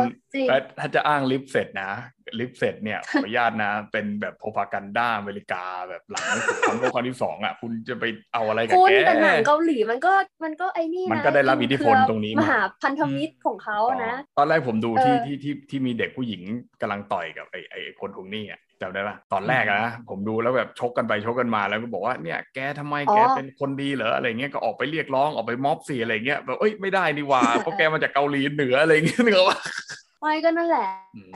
[0.80, 1.92] ถ้าจะอ้างลิฟเสร็จนะ
[2.40, 16.42] ลิฟเสร็จเนี่ยขออนุญาตนะ เป็นแบบโพพากันด้าอเมริกาแบบหลังสงครามโลกครั้งที่สองอะคุณจะไปเอาอะไรกับแกคุณแต่หนังเกาหลีมันก็มันก็ไอ้นี่นะมันก็ได้รับอิทธิพลตรงนี้มหาพันธมิตรของเขานะ ตอนแรกผมดูที่ที่ที่ที่มีเด็กผู้หญิง
[16.82, 29.60] กำลังต่อยกับไอ้ไอ้คนทวงหนี้อะจำได้ปะตอนแรกนะผมดูแล้วแบบชกกันไปชกกันมาแล้วก็บอกว่าเนี่ยแกทำไมแกเป็นคนดีเหรออะไรเงี้ยก็ออกไปเรียกร้องออกไปม็อบสิอะไรเงี้ยแบบเอ้ยไม่ได้นี่ว่าเพราะแกมาจากเกาหลีเหนืออะไรเงี้ยนึกออกปะ
[30.22, 30.88] ไม่ก็นั่นแหละ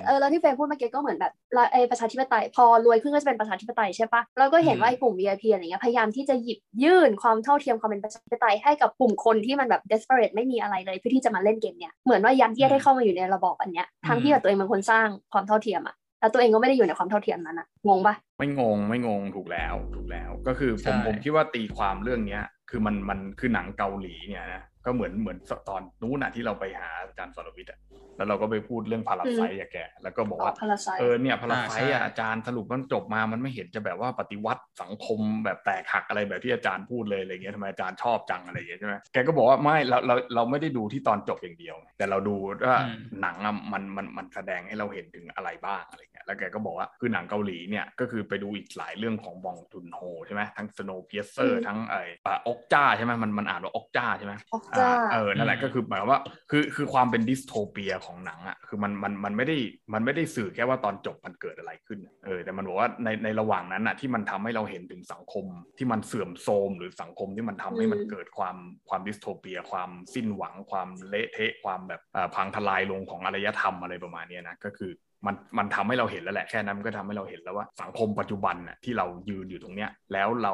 [0.05, 1.33] เออแล้วที่เฟย์พูดเมื่อกี้ก็เหมือนแบบ
[1.71, 25.37] ไอ้ประชาธิปไตยพอรวยขึ้นก็จะเป็นประชาธิปไตยใช่ปะเราก็เห็นว่าไอ้กลุ่ม VIP อะไรเงี้ยพยายามที่จะหยิบยื่นความเท่าเทียมความเป็นประชาธิปไตยให้กับกลุ่มคนที่มันแบบ desperate ไม่มีอะไรเลยเพื่อที่จะมาเล่นเกมเนี้ยเหมือนว่ายัดเยียดให้เข้ามาอยู่ในระบอบอันเนี้ยทั้งที่แบบตัวเองเป็นคนสร้างความเท่าเทียมอะแล้วตัวเองก็ไม่ได้อยู่ในความเท่าเทียมนั้นอะงงปะไม่งงไม่งงถูกแล้วถูกแล้ว ก็คือผมผมคิดว่าตีความเรื่องเนี้ยคือมันมันคือหนังเกาหลีเนี่ยนะ ก็เหมือนเหมือน
[25.69, 27.79] ตอนนู้นน่ะที่เราไปหาอาจารย์สรวิทย์อะ
[28.17, 30.53] แล้วเราก็ไปพูดเรื่องพาราไซต์อะแกแล้วก็บอกว่า
[30.99, 42.77] เออเนี่ยพาราไซต์อะอาจารย์สรุปมันจบมามันไม่เห็นจะแบบว่าปฏิวัติสังคมแบบแตกหักอะไรแบบที่อาจารย์พูดเลยอะไรเงี้ยทำไมอาจารย์ชอบจังอะไรอย่างเงี้ยใช่ไหมแกก็บอกว่าไม่เราเราเราไม่ได้ดูที่ตอนจบอย่างเดียว แต่เราดูว่า
[43.21, 52.01] หนังอะมันมันมันแสดงให้เราเห็นถึงอะไรบ้างอะไรเงี้ยแล้วแกก็บอกว่าคือหนังเกาหลีเนี่ยก็คือไปดูอีกหลายเรื่องของบองจุนโฮใช่ไหมทั้งสโนว์เพียเซอร์ทั้งไอ้
[52.47, 54.72] อกจ้าใช่ไหมมันมันอ่านว่าอกจ้าใช่ไหมอกจ้า
[55.13, 59.57] เออนั่นแหละก็คือหมายว่าคือคือความเป็นดิสโทเปียของหนังอะคือมันมันมันไม่ได้
[59.93, 65.45] มันไม่ได้สื่อแค่ว่าตอนจบมันเกิดอะไรขึ้นเออแต่มันบอกว่าในในระหว่างนั้นอะที่มันทำให้เราเห็นถึงสังคม
[65.77, 68.57] ที่มันเสื่อมโทรมหรือสังคมที่มันทำให้มันเกิดความ
[68.89, 72.01] ความดิสโทเปีย ความสิ้นหวังความเละเทะความแบบ
[72.35, 74.91] พังทลายลงของอารยธรรมอะไรประมาณนี้นะก็คือ
[75.25, 80.53] มันมันทำให้เราเห็นแล้วแหละแค่นั้นก็ทำให้เราเห็นแล้วว่าสังคมปัจจุบันน่ะที่เรายืนอยู่ตรงเนี้ยแล้วเรา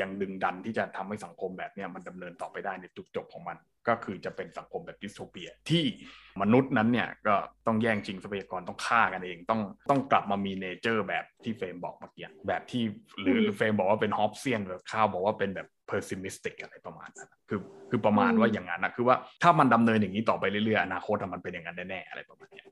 [0.00, 3.56] ยังดึงดันที่จะทำให้สังคมแบบเนี้ยมันดำเนินต่อไปได้ในจุดจบของมัน
[3.88, 5.84] ก็คือจะเป็นสังคมแบบ dystopia ที่
[6.42, 7.34] มนุษย์นั้นเนี่ยก็
[7.66, 12.82] ต้องแย่งชิงทรัพยากรต้องฆ่ากันเอง ต้องต้องกลับมามี nature แบบที่เฟรมบอกเมื่อกี้แบบที่
[13.22, 22.62] หรือเฟรมบอกว่าเป็น Hobbesian แบบข้าวบอกว่าเป็นแบบ pessimistic อะไรประมาณนั้นคือคือประมาณว่าอย่างนั้นนะคือว่าถ้ามันดำเนินอย่างนี้ต่อไปเรื่อยๆอนาคตมันเป็นอย่างนั้นแน่ๆอะไรประมาณนี้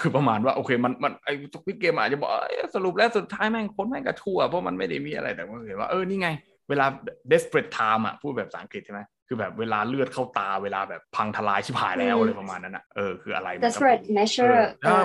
[0.00, 2.30] คือประมาณว่าโอเคมันมันไอ้ Squid Game อาจจะบอก
[2.74, 6.28] สรุปแล้วสุดท้ายแม่งคนแม่งกระชั่วเพราะมันไม่ได้มีอะไรแต่ว่าเห็นว่าเออนี่ไง
[6.68, 6.86] เวลา
[7.32, 14.58] desperate time อะพูดแบบภาษาอังกฤษใช่ไหม คือแบบเวลาเลือดเข้าตาเวลาแบบพังทลายชิบหายแล้วอะไรประมาณนั้นอะเออคืออะไร desperate measure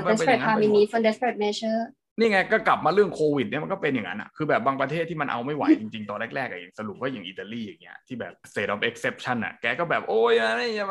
[0.09, 1.81] desperate time we need for desperate measure
[2.19, 10.88] นี่ไงก็กลับมาเรื่องโควิดเนี่ยมันก็เป็นอย่างนั้นอะคือแบบบางประเทศที่มันเอาไม่ไหวจริงๆ ตอนแรกๆอะอย่างสรุปว่าอย่างอิตาลีอย่างเงี้ยที่แบบ state of exception อะแกก็แบบโอ้ยอะไรอย่างเงี้ย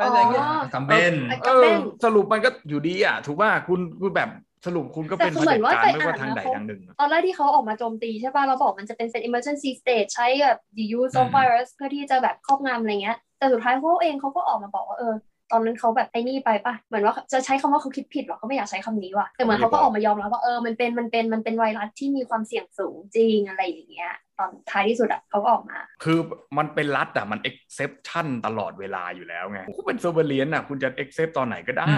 [0.75, 1.69] ทำเบนเออ
[2.05, 4.29] สรุปมันก็อยู่ดีอะ ถูกป่ะคุณคุณแบบ
[4.67, 15.15] สรุปคุณก็เป็นเผด็จการไม่ว่าทางใดทางหนึ่งตอนแรกที่เขาออกมาโจมตีใช่ป่ะเราบอกมันจะเป็น emergency state ใช้แบบ the use of virus เพื่อที่จะแบบครอบงำอะไรเงี้ย แต่สุดท้ายเขาเองเขาก็ออกมาบอกว่าเออ
[15.53, 26.19] ตอนนั้นเขาแบบไอ้นี่ไปปะเหมือนว่าจะใช้คำว่าเขาคิดผิดหรอเขาไม่อยากใช้คำนี้ว่ะแต่เหมือนเขาก็ออกมายอมรับว่าเออมันเป็นมันเป็นมันเป็นไวรัสที่มีความเสี่ยงสูงจริงอะไรอย่างเงี้ยต อนท้ายที่สุดอะเขาก็ออกมา คือ
[26.59, 31.95] มันเป็นรัฐอะมัน exception ตลอดเวลาอยู่แล้วไงคุณเป็น surveillance อะคุณจะ accept ตอนไหนก็ได้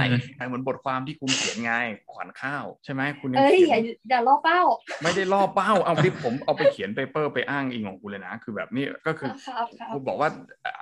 [0.47, 1.73] เหมือนบทความที่คุณเขียนไง
[2.13, 3.81] ขวัญข้าว ใช่ไหมคุณเอ้ยอย่า
[4.11, 4.63] อย่าล่อเป้า
[5.03, 9.31] ไม่ได้ล่อเป้าเอาที่ผมเอาไปเขียนเปเปอร์ไปอ้างอิงของคุณเลยนะ คือแบบนี้ก็คือ
[9.95, 10.29] คุณบอกว่า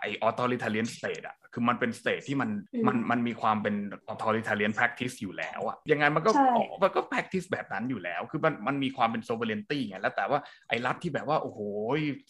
[0.01, 3.75] ไอ้ authoritarian state อะคือมันเป็นสเตทที่มันอืมมันมันมีความเป็น
[4.13, 11.61] authoritarian practice อยู่แล้วอะยังไงมันก็ใช่มันก็ practice แบบนั้นอยู่แล้ว คือมันมันมีความเป็น sovereignty ไงแล้วแต่ว่าไอ้รัฐที่แบบว่าโอ้โห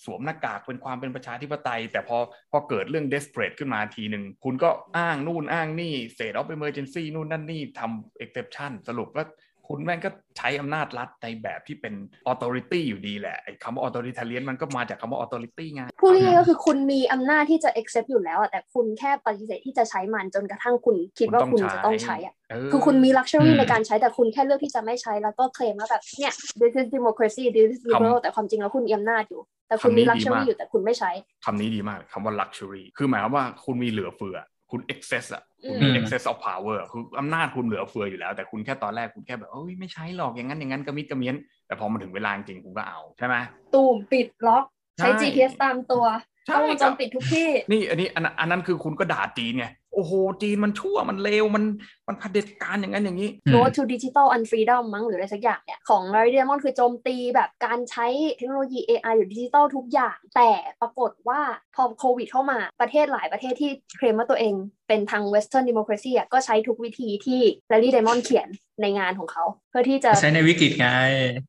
[0.05, 2.19] สวมหน้ากากเป็นความเป็นประชาธิปไตย แต่พอ
[2.51, 9.27] พอเกิดเรื่อง desperate ขึ้นมาทีหนึ่งคุณก็อ้างนู่นอ้างนี่ state of emergency นู่นนั่นนี่ทำ exception สรุปว่า
[9.69, 11.95] คุณแม่งก็ใช้อำนาจรัฐในแบบที่เป็น
[12.31, 27.83] authority อยู่ดีแหละไอ้คำว่า authoritarian มันก็มาจากคำว่า authority ไงพูดง่ายๆก็คือคุณมีอำนาจที่จะ accept อยู่แล้วอะแต่คุณแค่ปฏิเสธที่จะใช้มันจนกระทั่งคุณคิดว่าคุคุณณต้องจะต้องใช้ใช้อะเออคือคุณมี luxury อืมในการใช้แต่คุณแค่เลือกที่จะไม่ใช้แล้วก็เคลมว่าแบบเนี่ย this is democracy this is
[27.89, 31.11] liberal แต่ความจริงแล้วคุณมีอำนาจอยู่แต่คุณมีคำนี้ดี luxury มากอยู่แต่คุณไม่ใช้
[31.45, 34.39] คำนี้ดีมากคำว่า luxury คือหมายความว่าคุณมีเหลือเฟือ
[34.73, 43.37] คุณ excess อะคุณอืมีม excess of power คืออำนาจคุณเหลือเฟืออยู่แล้ว แต่คุณแค่ตอนแรกคุณแค่แบบเอ้ยไม่ใช้หรอกอย่างนั้นอย่างนั้นกระมิดกระเมียน แต่พอมาถึงเวลาจริงคุณก็เอาใช่ไหม
[43.75, 44.65] ตูมปิดล็อก
[44.99, 46.05] ใช้ใช่ GPS ตามตัว
[46.47, 51.65] ใช่กล้องวงจรปิดทุกที่ นี่อันนี้อันนั้นอันนั้นคือคุณก็ด่าจีนไง โอ้โห จีนมันชั่วมันเลวมัน
[52.09, 60.51] มันเผด็จการอย่างนั้นอย่างนี้อืม Road to Digital Unfreedom มั้งหรืออะไรสักอย่างเนี่ยของ Larry Diamond คือโจมตีแบบการใช้เทคโนโลยี AI หรือดิจิตอลทุกอย่าง แต่
[60.81, 61.41] ปรากฏว่า
[61.75, 64.55] พอโควิดเข้ามาประเทศหลายประเทศที่เคลมว่าตัวเอง
[64.89, 68.49] เป็นทาง Western Democracy อะก็ใช้ทุกวิธีที่ Larry Diamond เขียน
[68.83, 70.89] ในงานของเขา เพื่อที่จะใช้ในวิกฤตไง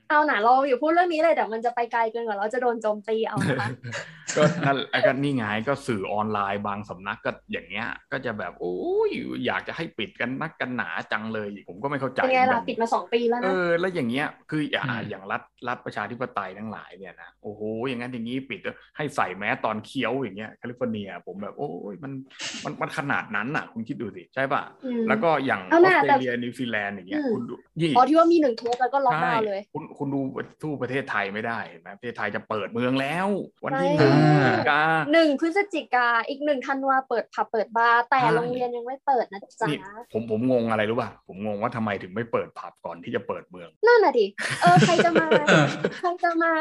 [0.10, 3.70] เอาหนาเราอยู่พูดเรื่องนี้เลยเดี๋ยวมันจะไปไกลเกินกว่าเราจะโดนโจมตีเอานะคะ
[4.36, 8.76] ก็นั่นไอ้ก็นี่ไงก็สื่อออนไลน์บางสำนักก็อย่างเงี้ยก็จะแบบโอ้
[9.08, 9.12] ย
[9.46, 18.60] อยากจะให้ปิดกันนักกันหนาจังเลย ผมก็ไม่เข้าใจเป็นไงล่ะเหมือนกันปิดมาสองปีแล้วเอนะอแล้วอย่างเงี้ยคืออย่าอืมอย่างรัฐรัฐประชาธิปไตยทั้งหลายเนี่ยนะโอ้โหอย่างนั้นอย่างนี้ปิด
[18.98, 22.12] ให้ใส่แมสก์ตอนเคี้ยวอย่างเงี้ยแคลิฟอร์เนีย ผมแบบโอ้ยมัน
[22.66, 30.20] มันมันขนาดนั้นอะ คุณคิดดูสิใช่ป่ะอืมแล้วก็อย่างอเอาอหน้าสเตรแต่เลียนิวซีแลนด์อย่างเงี้ยอืมคุณดูยี่อ๋อที่ว่ามีหนึ่งเคสแล้วก็ล็อกดาวน์เลย คุณคุณดู
[30.62, 33.28] สู้ประเทศไทยไม่ได้เห็นไหมประเทศไทยจะเปิดเมืองแล้ว
[33.64, 34.82] วันที่ใช่หนึ่งอ่าพฤศจิกา
[35.14, 39.78] หนึ่งพฤศจิกาอีกหนึ่งธันวาเปิดผับเปิดบาร์แต่ใช่โรงเรียนยังไม่เปิดนะจ๊ะนี่
[40.14, 44.26] ผมผมงงอะไรรู้ป่ะผมงงว่าทำไมถึงไม่เปิดผับก่อนที่จะเปิดเมืองนั่นน่ะดิ
[44.62, 45.66] เออใครจะมาเออ
[46.00, 46.52] ใครจะมา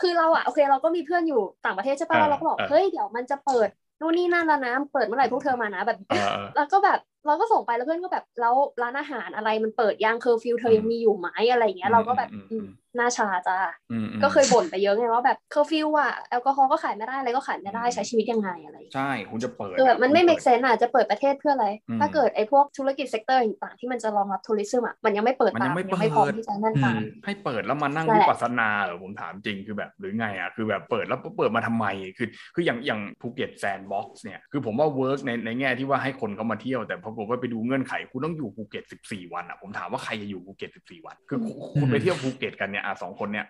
[0.00, 3.68] คือเราอะโอเคเราก็มีเพื่อนอยู่ต่างประเทศใช่ปะเออแล้วเราก็บอกเออเฮ้ยเดี๋ยวมันจะเปิด
[4.00, 13.58] นู่นนี่นั่นแล้วนะเปิดเมื่อไหร่พวกเธอมานะแบบเออเออแล้วก็แบบ เราก็ส่งไปแล้วเพื่อนก็แบบแล้วร้านอาหารอะไรมันเปิดยังเคอร์ฟิวเธอยังมีอยู่ไหมอะไรอย่างเงี้ยเราก็แบบอืมอือืมมหน้าชาจ้า
[13.92, 31.86] อืมอืมก็เคยบ่นไปเยอะไงว่าแบบเคอร์ฟิวอะแอลกอฮอล์ก็ขายไม่ได้อะไรก็ขายไม่ได้อืมใช้ชีวิตยังไงอะไรอย่างเงี้ยใช่คุณจะเปิดคือแบบมันไม่คุณ make sense อะจะเปิดประเทศเพื่ออะไรอืมถ้าเกิดไอ้พวกธุรกิจ sector ต่างๆที่มันจะรองรับ tourism อะมันยังไม่เปิดมันตายัมงไม่ยังไม่พร้อมเปิดที่จะนั่นตามอืมให้เปิดแล้วมานั่งนั่นวิแหละปัสสนาเหรอผมถามจริงคือแบบหรือไงอะคือแบบเปิดแล้วเปิดมาทำไม
[32.18, 43.46] คือ คืออย่างอย่างภูเก็ตแซนด์บ็อกซ์เนี่ยคือผมว่าเวิร์กในในแง่ที่ว่าให้คนเขามาเที่ยวแต่พอผมว่าไปดูเงื่อนไข คุณต้องอยู่ภูเก็ต14วันอะผมถามว่าใครจะอยู่ภูเก็ต14วัน คือคุณคุณไปเที่ยวภูเก็ตกันเนี่ยอะสองคนเนี่ย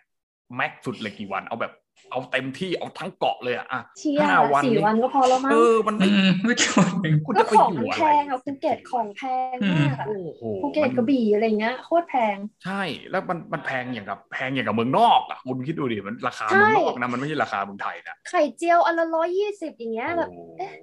[0.57, 1.73] แม็กสุดเลยกี่วันเอาแบบ
[2.11, 6.89] เอาเต็มที่เอาทั้งเกาะเลยอะอะเชี่ยห้าวันสี่นี้วันก็พอแล้วมั้เองอมันอืไม่มไม่ควร
[7.27, 9.21] คุณก็จะไปของอยู่มันอะแพไรงอะภูเก็ตของแพ
[9.57, 20.75] งมากอะโอ้โหภูเก็ตกระบี่อะไรเงี้ยโคตรแพง ใช่แล้วมันมันแพงอย่างกับแพงอย่างกับเมืองนอกอะคุณคิดดูดิมันราคาใช่เมืองนอกนะมันไม่ใช่ราคาเมืองไทยนะไข่เจียวอันละร้อยยี่สิบอย่างเงี้ยแบบโอ้โหเอ๊ะ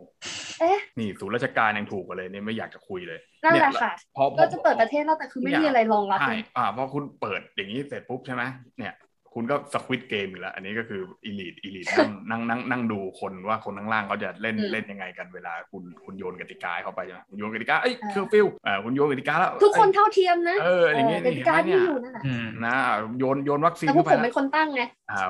[0.99, 8.43] นี่ศูนย์ราชการยังถูกกว่าเลยเนี่ยไม่อยากจะคุยเลยนั่นแหละเยค่ะพอพอก็จะเปิดประเทศแล้วแต่คือไม่มีอะไรรองรับใช่เลยอ่าพอคุณเปิดอย่างนี้เสร็จปุ๊บใช่ไหม
[8.79, 8.93] เนี่ย
[9.35, 22.73] คุณก็ Squid Game อยู่แล้วอันนี้ก็คือ elite elite นั่งนั่งนั่งนั่งดูคนว่าคนข้างล่างเขาจะเล่นอืมเล่นยังไงกันเวลาคุณคุณโยนกติกาให้เขาไปใช่ไหมคุณโยนกติกาเอ้ยอ่าเคอร์ฟิวอ่าคุณโยนกติกาแล้วทุกคนเอ้ยเท่าเทียมนะเอออย่างงี้เกนี่ติกาเห็นไหมเนี่ที่ยอยู่นั่นแหละอืมนะ
[23.19, 25.21] โยนโยนวัคซีนแต่พวกเข้าผไปมแล้วเป็นคนตั้งไงอ่า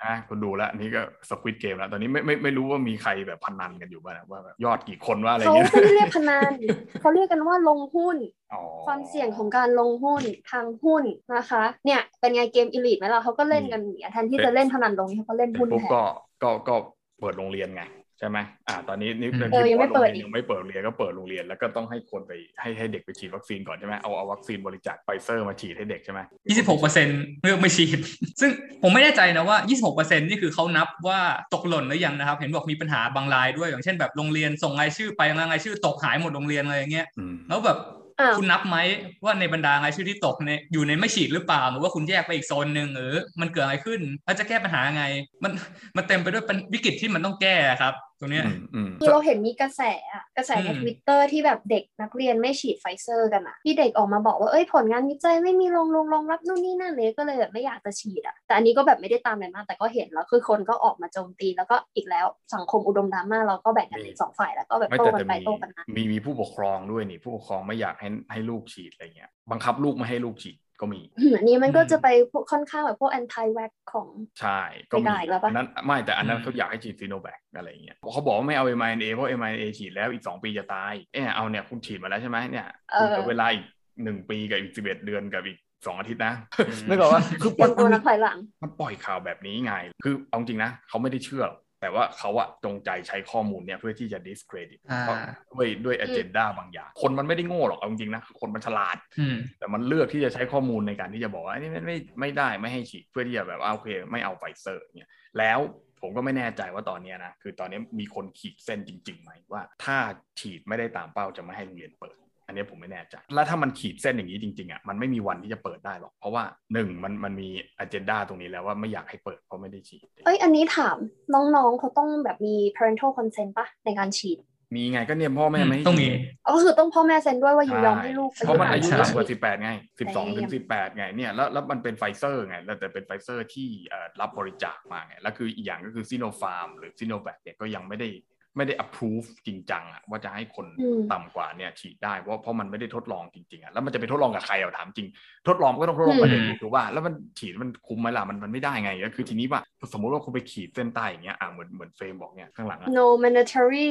[0.00, 6.52] เอออะคุณดูแล้วอันนี่ก็สควิตเกมแล้ว ตอนนี้ไม่ไม่ไม่รู้ว่ามีใครแบบพนันกันอยู่บ้างนะว่าแบบยอดกี่คนว่าอะไรเขาเงี้ยไม่ได้เรียกพนัน
[7.00, 8.16] เขาเรียกกันว่าลงหุ้น
[8.52, 11.04] อ๋อความเสี่ยงของการลงหุ้นทางหุ้น
[11.36, 16.02] นะคะ เนี่ยเป็นไงเกมอีลิทไหมล่ะเขาก็เล่นกันอย่างเงี้ยแทนที่จะเล่นพนันลงเขาก็เล่นเสร็หุ้จนปุ๊บแทนก็
[16.42, 16.74] ก็ก็
[17.18, 17.82] เปิดโรงเรียนไง
[18.20, 27.08] ใช่ไหมอ่า ตอนนี้นี่อืมที่เออยังไม่บอกว่าเปิดโรงรียนอีกยังไม่เปิดโรงเรียนก็เปิดโรงเรียนแล้วก็ต้องให้คนไปให้ให้เด็กไปฉีดวัคซีนก่อนใช่ไหมเอาเอาวัคซีนบริจาคไฟเซอร์มาฉีดให้เด็กใช่ไหม26เปอร์เซ็นต์
[27.42, 27.98] เลือกไม่ฉีด
[28.40, 28.50] ซึ่ง
[28.82, 31.20] ผมไม่แน่ใจนะว่า26เปอร์เซ็นต์นี่คือเขานับว่า
[31.54, 37.78] ตกหล่นหรือยังนะครับ เห็นบอกมีปัญหาบางรายด้วย อย่างเช่นแบบโรงเรียนส่งรายชื่อไปรายชื่อตกหายหมดโรงเรียนอะไรอย่างเงี้ยอืมแล้วแบบ
[38.20, 38.76] อ้าวคุณนับไหม
[39.24, 45.04] ว่าในบรรดารายชื่อที่ตกเนี่ยอยู่ในไม่ฉีดหรือเปล่าหรือว่าคุณแยกไปอีกโซนหนึ่งหรือมันเกิดอะไรขึ้นแล้วจะแก้ปัญหาไง
[45.44, 45.52] มัน
[45.96, 71.00] มันเต็มไปด้วยเป็นวิกฤตที่มันต้องแก้ครับ ตรงเนี้ยอืมอืมคือเราเห็นมีกระแสอะกระแสในอืมทวิตเตอร์ที่แบบเด็กนักเรียนไม่ฉีดไฟเซอร์กันอะที่เด็กออกมาบอกว่าเอ้ยผลงานวิจัยไม่มีรองรองรองรับนู่นนี่นั่นเลยก็เลยแบบไม่อยากจะฉีดอะแต่อันนี้ก็แบบไม่ได้ตามอะไรมากแต่ก็เห็นแล้วคือคนก็ออกมาโจมตีแล้วก็อีกแล้วสังคมอุดมดราม่าเราก็แบ่งกันเป็นสองฝ่ายแล้วก็แบบไม่โต้แต่กันจะไปมีโต้กันมามีมีผู้ปกครองด้วยนี่ผู้ปกครองไม่อยากให้ให้ลูกฉีดอะไรเงี้ยบังคับลูกไม่ให้ลูกฉีด ก็มี
[71.36, 74.08] อันนี้มันก็จะไปพวกค่อนข้างแบบพวก anti vax ของ
[74.40, 74.60] ใช่
[74.92, 83.64] ก็มีไม่ได้อีกแล้วปะอันนั้นไม่แต่อันนั้นอืมเขาอยากให้ฉีดซีโนแวคอะไรอย่างเงี้ยเขาบอกว่าไม่เอา mRNA เพราะ mRNA ฉีดแล้วอีก 2 ปีจะตายเออเอาเนี่ยคุณฉีดมาแล้วใช่ไหมเนี่ยเอคุณอเหลือเวลาอีก
[84.02, 86.34] หนึ่งปีกับอีกสิบเอ็ดเดือนกับอีกสองอาทิตย์นะ
[86.66, 95.16] อืมนึกออกว่าคือเตรียมตัวมันับถอยหลังมันปล่อยข่าวแบบนี้ไง คือเอาจริงนะเขาไม่ได้เชื่อหรอก แต่ว่าเขาอะจงใจใช้ข้อมูลเนี่ยเพื่อที่จะ discredit อ่าเพราะ
[95.54, 105.58] ด้วยด้วย agenda บางอย่าง คนมันไม่ได้โง่หรอกเอาจริงๆนะคนมันฉลาดอืมแต่มันเลือกที่จะใช้ข้อมูลในการที่จะบอกว่าอันนี้ไม่ไม่ไม่ได้ไม่ให้ฉีดเพื่อที่จะแบบว่าโอเค ไม่เอาไฟเซอร์เนี่ยแล้ว
[106.00, 109.96] ผมก็ไม่แน่ใจว่าตอนเนี้ยนะ คือตอนนี้มีคนขีดเส้นจริงๆไหมว่า ถ้า
[110.40, 112.16] ฉีดไม่ได้ตามเป้าจะไม่ให้โรงเรียนเปิด
[112.50, 120.96] อันนี้ผมไม่แน่ใจ แล้วถ้ามันขีดเส้นอย่างนี้จริงๆอะมันไม่มีวันที่จะเปิดได้หรอก เพราะว่าหนึ่งมันมันมีอ g e n d a ตรงนี้แล้วว่าไม่อยากให้เปิดเพราะไม่ได้ฉีด เอ้ยอันนี้ถาม
[121.34, 124.38] น้องๆเขาต้องแบบมี parental consent ปะในการฉีด
[124.74, 138.08] มีไงก็เนี่ยพ่อแม่ไม่ให้ต้องมีฉีดก็คือต้องพ่อแม่เซ็นด้วยว่ายินยอมใช่ให้ลูกไปเพราะมันอายุใช่ต่ำกว่า18ไง12แต่ถึยังง18ไงเนี่ยแล้วแล้วมันเป็นไฟเซอร์ไงแล้วแต่เป็นไฟเซอร์ที่เอ่อรับบริจาคมาไงแล้วคืออีกอย่างก็คือซีโนฟาร์มหรือซีโนแวคเนี่ยก็ยังไม่ได้
[138.56, 145.08] ไม่ได้ approve จริงจังอะว่าจะให้คนอืมต่ำกว่าเนี่ยฉีดได้เพราะเพราะมันไม่ได้ทดลองจริงๆอะแล้วมันจะไปทดลองกับใครเอาถามจริง
[145.48, 149.60] ทดลองก็ต้องทดลองกับเด็กอืมถูกป่ะแล้วมันฉีดมันคุ้มไหมล่ะมันมันไม่ได้ไงก็คือทีนี้ว่า
[149.92, 153.88] สมมติว่าคุณไปขีดเส้นใต้อย่างเงี้ยอะเหมือนเหมือนเฟรมบอกเนี่ยข้างหลังอะ no mandatory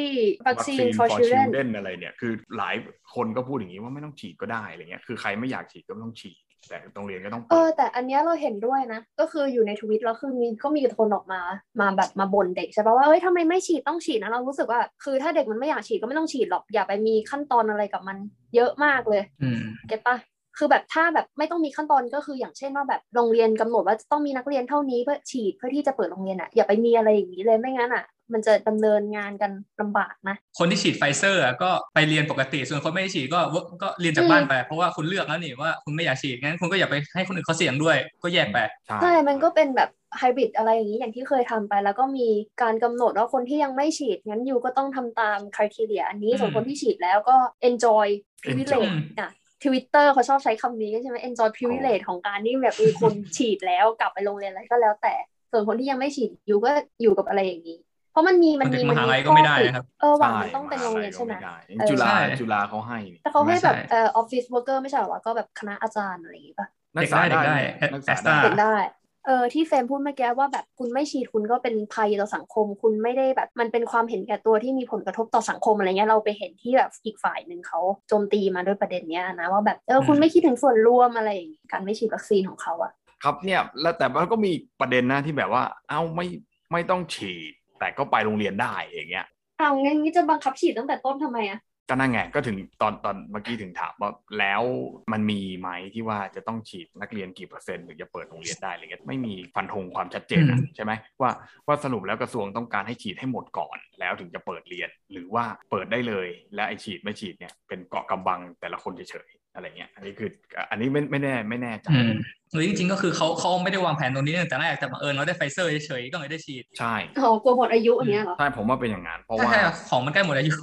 [0.47, 2.75] vaccine for children อะไรเนี่ยคือหลาย
[3.15, 11.41] คนก็พูดอย่างนี้ว่าไม่ต้องฉีดก็ได้อะไรเงี้ยคือใครไม่อยากฉีดก็ไม่ต้องฉีด แต่โรงเรียนก็ต้องเอเปิอดแต่อันเนี้ยเราเห็นด้วยนะ ก็คืออยู่ในทวิตแล้วคือมีก็มีคนออกมา
[11.81, 18.17] มาแบบมาบ่นเด็กใช่ปะว่าเอ้ยทำไมไม่ฉีดต้องฉีดนะเรารู้สึกว่าคือถ้าเด็กมันไม่อยากฉีดก็ไม่ต้องฉีดหรอกอย่าไปมีขั้นตอนอะไรกับมัน
[18.55, 20.17] เยอะมากเลยอืมเก็ตปะ
[20.57, 42.27] คือแบบถ้าแบบไม่ต้องมีขั้นตอนก็คืออย่างเช่นว่าแบบโรงเรียนกำหนดว่าจะต้องมีนักเรียนเท่านี้เพื่อฉีดเพื่อที่จะเปิดโรงเรียนอะอย่าไปมีอะไรอย่างนี้เลยไม่งั้นอะ มันจะดำเนินงานกันลำบากนะ คนที่ฉีดไฟเซอร์อะก็ไปเรียนปกติ ส่วนคนไม่ได้ฉีดก็ work ก็เรียนจากบ้านไป เพราะว่าคุณเลือกแล้วนี่ว่าคุณไม่อยากฉีดงั้นคุณก็อย่าไปให้คนอื่นเขาเสี่ยงด้วย ก็แยกไป ใช่ใช่มันก็เป็นแบบไฮบริดอะไรอย่างนี้อย่างที่เคยทำไป แล้วก็มี
[42.61, 47.35] การกำหนดว่าคนที่ยังไม่ฉีดงั้นยูก็ต้องทำตามคุณทีเรียอันนี้อืมส่วนคนที่ฉีดแล้วก็
[47.69, 48.07] enjoy
[48.43, 49.29] privilege อะ
[49.63, 55.13] Twitter เขาชอบใช้คำนี้ใช่ไหม enjoy privilege ของการที่แบบมีคนฉีดแล้วกลับไปโรงเรียนอะไรก็แล้วแต่
[55.51, 57.88] ส่วนคนที่ยังไม่ฉีดยูก็อยู่กับอะไรอย่างนี้เพ
[58.19, 68.77] ราะมันมีมันมีคนเด็กมันมหาลัมียก็ไม่ได้นะครับ เออหวังใช่มันต้องเป็นโรงเรียนใช่ไหมาลัก็เออจุฬาใช่จุฬาเขาให้นี่แต่เขาให้แบบใช่เอ่อออฟฟิศเวิร์กเกอร์ไม่ใช่เหรอวะก็แบบคณะอาจารย์อะไรอย่างงี้ป่ะนักศึกษาเด็กได้ได้เด็กได้นักศึกษาแอสตราได้เด็กได้
[69.25, 82.91] เออที่เฟรมพูดเมื่อกี้ว่าแบบคุณไม่ฉีดคุณก็เป็นภัยต่อสังคม คุณไม่ได้แบบมันเป็นความเห็นแก่ตัวที่มีผลกระทบต่อสังคมอะไรเงี้ยเราไปเห็นที่แบบอีกฝ่ายหนึ่งเขาโจมตีมาด้วยประเด็นเนี้ยนะว่าแบบเออคุณไม่คิดถึงส่วนรวมอะไรอย่างงี้การไม่ฉีดวัคซีนของเขาอะ
[83.23, 86.25] ครับเนี่ยแล้วแต่มันก็มีประเด็นนะที่แบบว่า เอ้าไม่
[86.71, 89.25] ไม่ต้องฉีด แต่ก็ไปโรงเรียนได้อย่างเงี้ย
[89.59, 94.63] อ้าวงั้นงี้จะบังคับฉีดตั้งแต่ต้นทำไมอะก็นั่นไงก็ถึงตอนตอนเมื่อกี้ถึงถามว่าแล้ว
[95.11, 101.31] มันมีไหมที่ว่าจะต้องฉีดนักเรียนกี่เปอร์เซ็นต์ถึงจะเปิดโรงเรียนได้อะไรเงี้ยไม่มีฟันธงความชัดเจนนะอืมใช่ไหมว่า
[101.67, 110.29] ว่าสรุปแล้วกระทรวงต้องการให้ฉีดให้หมดก่อน แล้วถึงจะเปิดเรียนหรือว่าเปิดได้เลย และไอฉีดไม่ฉีดเนี่ยเป็นเกาะกำบังแต่ละคนเฉยๆ อะไรเงี้ย อันนี้คือ
[110.71, 112.11] อันนี้ไม่ไม่แน่ไม่แน่ใจอืม
[112.53, 119.59] หรือจริงๆก็คือเขาเขาไม่ได้วางแผนตรงนี้ตั้งแต่แรกแต่บังเอิญเราได้ไฟเซอร์เฉยๆก็เลยได้ฉีด ใช่อ๋อกลัวหมดอายุอย่างเงี้ยเหรอ ใช่ผมว่าเป็นอย่างนั้นเพราะใช่ว่าใช่
[119.89, 120.55] ของมันใกล้หมดอายุ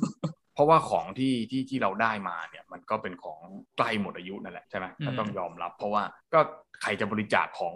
[0.56, 3.40] เพราะว่าของที่ที่ที่เราได้มาเนี่ยมันก็เป็นของ
[3.76, 6.02] ใกล้หมดอายุนั่นแหละใช่ไหมอืมก็ต้องยอมรับ เพราะว่า
[6.34, 6.40] ก็
[6.82, 7.74] ใครจะบริจาคของ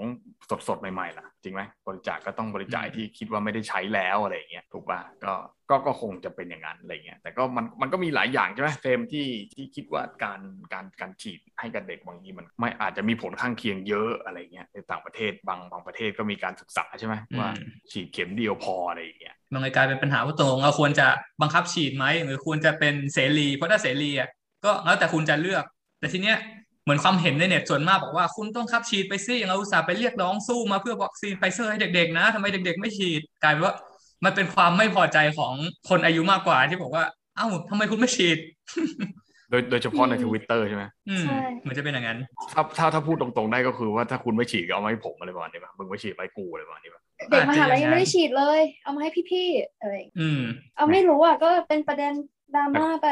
[0.50, 5.34] สดสดๆใหม่ๆล่ะ จริงไหมบริจาคก็ต้องบริจาคที่คิดว่าไม่ได้ใช้แล้วอะไรอย่างเงี้ยถูกป่ะก็
[5.70, 10.40] ก็ก็คงจะเป็นอย่างนั้นอะไรเงี้ยแต่ก็มันมันก็มีหลายอย่างใช่ไหมเฟรมที่ที่คิดว่าการ
[10.72, 21.06] การการฉีดให้กับเด็กบางทีมันไม่อาจจะมีผลข้างเคียงเยอะอะไรเงี้ยในต่างประเทศบางบางประเทศก็มีการศึกษาใช่ไหมว่าอืมฉีดเข็มเดียวพออะไรอย่างเงี้ย มันเลยกลายเป็นปัญหาว่าตรงเราควรจะ
[21.40, 24.28] บังคับฉีดไหมหรือควรจะเป็นเสรี เพราะถ้าเสรีอะ
[24.64, 25.64] ก็แล้วแต่คุณจะเลือก
[25.98, 26.36] แต่ทีเนี้ย
[26.84, 33.74] เหมือนความเห็นในเน็ตส่วนมากบอกว่าคุณต้องบังคับฉีดไปสิเราอุตส่าห์ไปเรียกร้องสู้มาเพื่อวัคซีนไฟเซอร์ให้เด็กๆนะทำไมเด็ก ๆ ไม่ฉีดกลายเป็นว่า
[34.24, 35.54] มันเป็นความไม่พอใจของ
[35.88, 37.04] คนอายุมากกว่าที่บอกว่า
[37.36, 38.38] เอ้าทำไมคุณไม่ฉีด
[39.50, 42.18] โดยโดยเฉพาะในอืมทวิตเตอร์ใช่ไหมอืมใช่เหมือนจะเป็นอย่างนั้น
[42.52, 50.42] ถ้าถ้าถ้าพูดตรงๆได้ก็คือว่าถ้าคุณไม่ฉีดก็เอามาให้ผมอะไรประมาณนี้ป่ะมึงไม่ฉีดไปกูอะไรประมาณนี้ป่ะเด็กมหาลัยอาจจะอย่างนั้นยังไม่ได้ฉีดเลย เอามาให้พี่ๆอะไรอย่างเงี้ยอืม
[50.76, 52.12] เอาไม่รู้อะก็เป็นประเด็น
[52.54, 53.06] ดราม่าไป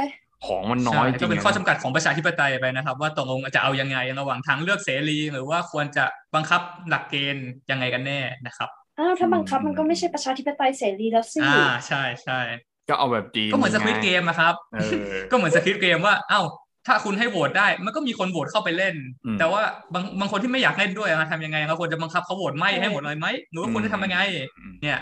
[0.46, 12.40] ของมันน้อยใช่จริก็งเป็นข้อจำกัดของประชาธิปไตยไปนะครับ ว่าตกลงจะเอายังไงระหว่างทางเลือกเสรี หรือว่าควรจะบังคับหลักเกณฑ์ยังไงกันแน่นะครับอ้าวถ้าบังคับมันก็ไม่ใช่ประชาธิปไตยเสรีแล้วสิอ่าใช่ใช่
[12.88, 14.78] ก็เอาแบบจีนก็เหมือนสควิตเกมนะครับเอ
[15.12, 16.42] อก็เหมือนสควิตเกมว่าเอ้า
[16.86, 19.62] ถ้าคุณให้โหวตได้ มันก็มีคนโหวตเข้าไปเล่นอืมแต่ว่า
[19.94, 24.18] บางบางคนที่ไม่อยากเล่นด้วยอะทำยังไงเราควรจะบังคับเขาโหวตไม่ให้หมดเลยไหมหรือว่าควรจะทำยังไง
[24.58, 24.98] อืมเนี่ย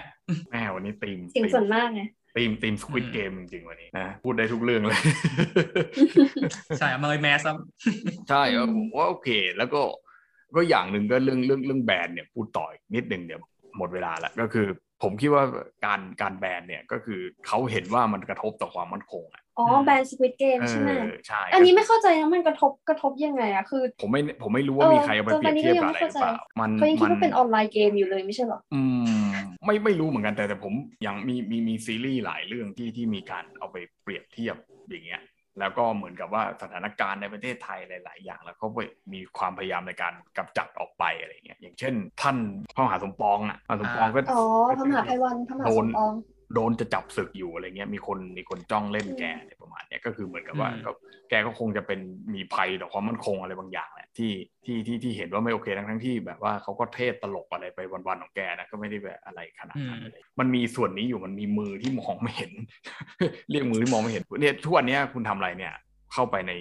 [0.51, 2.03] แม่วันนี้ตีมเสียงส่วนมากไง
[2.37, 5.01] ตีมตีมสควิตอืมเกมจริงๆวันนี้นะพูดได้ทุกเรื่องเลย
[6.79, 7.57] ใช่เอามาเลยแมสครับ
[8.29, 9.81] ใช่อืมผมว่าโอเค แล้วก็
[10.57, 13.41] ก็อย่างหนึ่งก็เรื่องเรื่องเรื่องแบรนด์เนี่ยพูดต่ออีกนิดหนึ่งเดี๋ยว
[13.79, 14.67] หมดเวลาแล้วก็คือ
[15.03, 15.45] ผมคิดว่า
[15.85, 28.83] การการแบนเนี่ยก็คือเขาเห็นว่ามันกระทบต่อความมั่นคงอะอ๋อแบรนด์สควิตเกมเอใช่ไหมอใช่อันนี้ไม่เข้าใจนะมันกระทบกระทบยังไงอะคือ ผมไม่ผมไม่รู้ว่าเออมีใครเอาไปเปรียบเทียบกับอะไรหรือเปล่ามันเขายังคิมัดว่าเป็นออนไลน์เกมอยู่เลยไม่ใช่เหรออื
[29.31, 30.73] มไม่ไม่รู้เหมือนกันแต่แต่ผม
[31.07, 34.57] ยังมีมีมีซีรีส์หลายเรื่องที่ที่มีการเอาไปเปรียบเทียบ
[34.89, 35.23] อย่างเงี้ย
[35.61, 38.79] แล้วก็เหมือนกับว่าสถานการณ์ในประเทศไทยหลาย ๆ อย่าง แล้วเขาไป
[39.13, 42.37] มีความพยายามในการกำจัดออกไปอะไรเงี้ยอย่างเช่น ท่าน
[42.75, 44.43] พระมหาสมปองอะพระมหาสมปองก็อ๋อ
[44.79, 46.13] พระมหาไพวันพระมหาสมปอง
[46.55, 50.91] โดนจะจับศึกอยู่อะไรเงี้ยมีคนมีคนจ้องเล่นแกอะไรประมาณเนี้ยก็คือเหมือนกับว่าอืมก็
[51.29, 52.01] แกก็คงจะเป็น
[52.35, 54.33] มีภัยต่อความมั่นคงอะไรบางอย่างแหละ ที่
[54.65, 62.53] ที่ที่ที่เห็นว่าไม่โอเคทั้งทั้งที่แบบว่าเขาก็เทศตลกอะไรไปวันๆของแกนะก็ไม่ได้แบบอะไรขนาดนั้นเลยมันมีส่วนนี้อยู่มันมีมือที่มองไม่เห็น
[63.51, 65.73] เรียกมือที่มองไม่เห็นเนี่ยทุกวันเนี้ยคุณทำอะไรเนี่ย
[66.13, 66.53] เข้าไปใน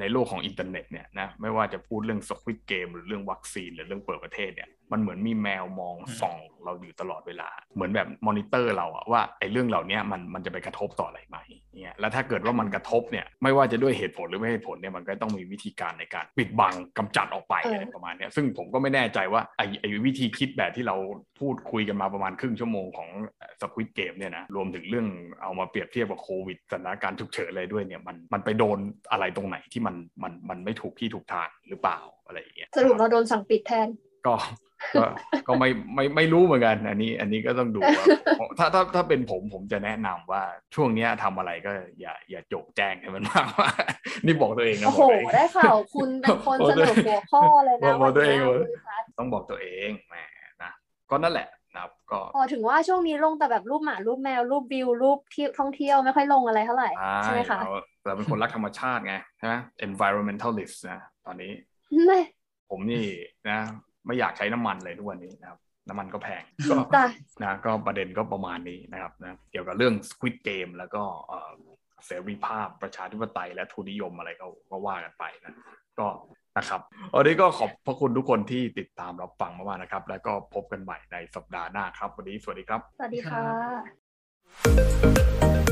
[0.00, 11.38] ในโลกของอินเทอร์เน็ตเนี่ยนะไม่ว่าจะพูดเรื่อง Squid Game หรือเรื่องวัคซีนหรือเรื่องเปิดประเทศเนี่ย มันเหมือนมีแมวมองส่องเราอยู่ตลอดเวลา เหมือนแบบมอนิเตอร์เราอะว่าไอ้เรื่องเหล่านี้มันมันจะไปกระทบต่ออะไรไหม
[11.82, 20.96] เนี่ยแล้วถ้าเกิดว่ามันกระทบเนี่ยไม่ว่าจะด้วยเหตุผลหรือไม่เหตุผลเนี่ยมันก็ต้องมีวิธีการในการปิดบังกำจัดออกไปเออออะไรประมาณเนี้ยซึ่งผมก็ไม่แน่ใจว่าไอ้ไอ้วิธีคิดแบบที่เรา
[21.40, 23.08] พูดคุยกันมาประมาณครึ่งชั่วโมงของ
[23.60, 25.06] สควิตเกมเนี่ยนะรวมถึงเรื่อง
[25.42, 28.78] เอามาเปรียบเทียบกับโควิดสถานการณ์ฉุกเฉินอะไรด้วยเนี่ยมันมันไปโดน
[29.12, 33.88] อะไรตรงไหนที่มันมันมันไม่ถูกที่ถูกทางหรือเปล่าอะไรอย่างเงี้ยสรุปเราโดนสั่งปิดแทน
[34.26, 34.34] ก็
[34.94, 35.04] ก็
[35.46, 38.06] ก็ไม่ไม่ไม่รู้เหมือนกัน อันนี้ อันนี้ก็ต้องดูว่า
[38.58, 40.42] ถ้าถ้าถ้าเป็นผมผมจะแนะนำว่า
[40.74, 43.70] ช่วงเนี้ยทำอะไรก็อย่าอย่าโจกแจ้งให้มันมากว่า
[44.24, 50.16] นี่บอกตัวเองนะโอ้บโหอกตัวเองได้ข่าวคุณเป็นคนบอกเสตัวนเอองหัวข้อเลยนะบอกตัวเองวันเลยนี้คุณพัฒน์ต้องบอกตัวเองแหม
[50.62, 50.72] นะ
[51.10, 56.90] ก็นั่นแหละนะครับก็พอถึงว่าช่วงนี้ลงแต่แบบรูปหมารูปแมวรูปวิวรูปที่ท่องเที่ยวไม่ค่อยลงอะไรเท่าไหร่
[57.24, 57.72] ใช่ไหมคะเรา
[58.04, 59.54] เราเป็นคนรักธรรมชาติไงใช่ไหม
[59.86, 61.52] environmentalist นะตอนนี้
[62.06, 62.20] ไม่
[62.70, 63.04] ผมนี่
[63.50, 63.60] นะ
[64.06, 67.04] ไม่อยากใช้น้ำมันเลยทุกวันนี้นะครับ น้ำมันก็แพงก็แต่
[67.42, 71.52] นะก็ประเด็นก็ประมาณนี้นะครับนะเกี่ยวกับเรื่อง Squid Game แล้วก็เอ่อ
[72.06, 75.54] เสรีภาพประชาธิปไตยและทุนนิยมอะไรก็ก็ว่ากันไปนะ
[75.98, 76.06] ก็
[76.56, 76.80] นะครับ
[77.14, 85.71] วันนี้ก็ขอบพระคุณทุกคนที่ติดตามรับฟังมากๆนะครับ แล้วก็พบกันใหม่ในสัปดาห์หน้าครับ วันนี้สวัสดีครับ สวัสดีค่ะ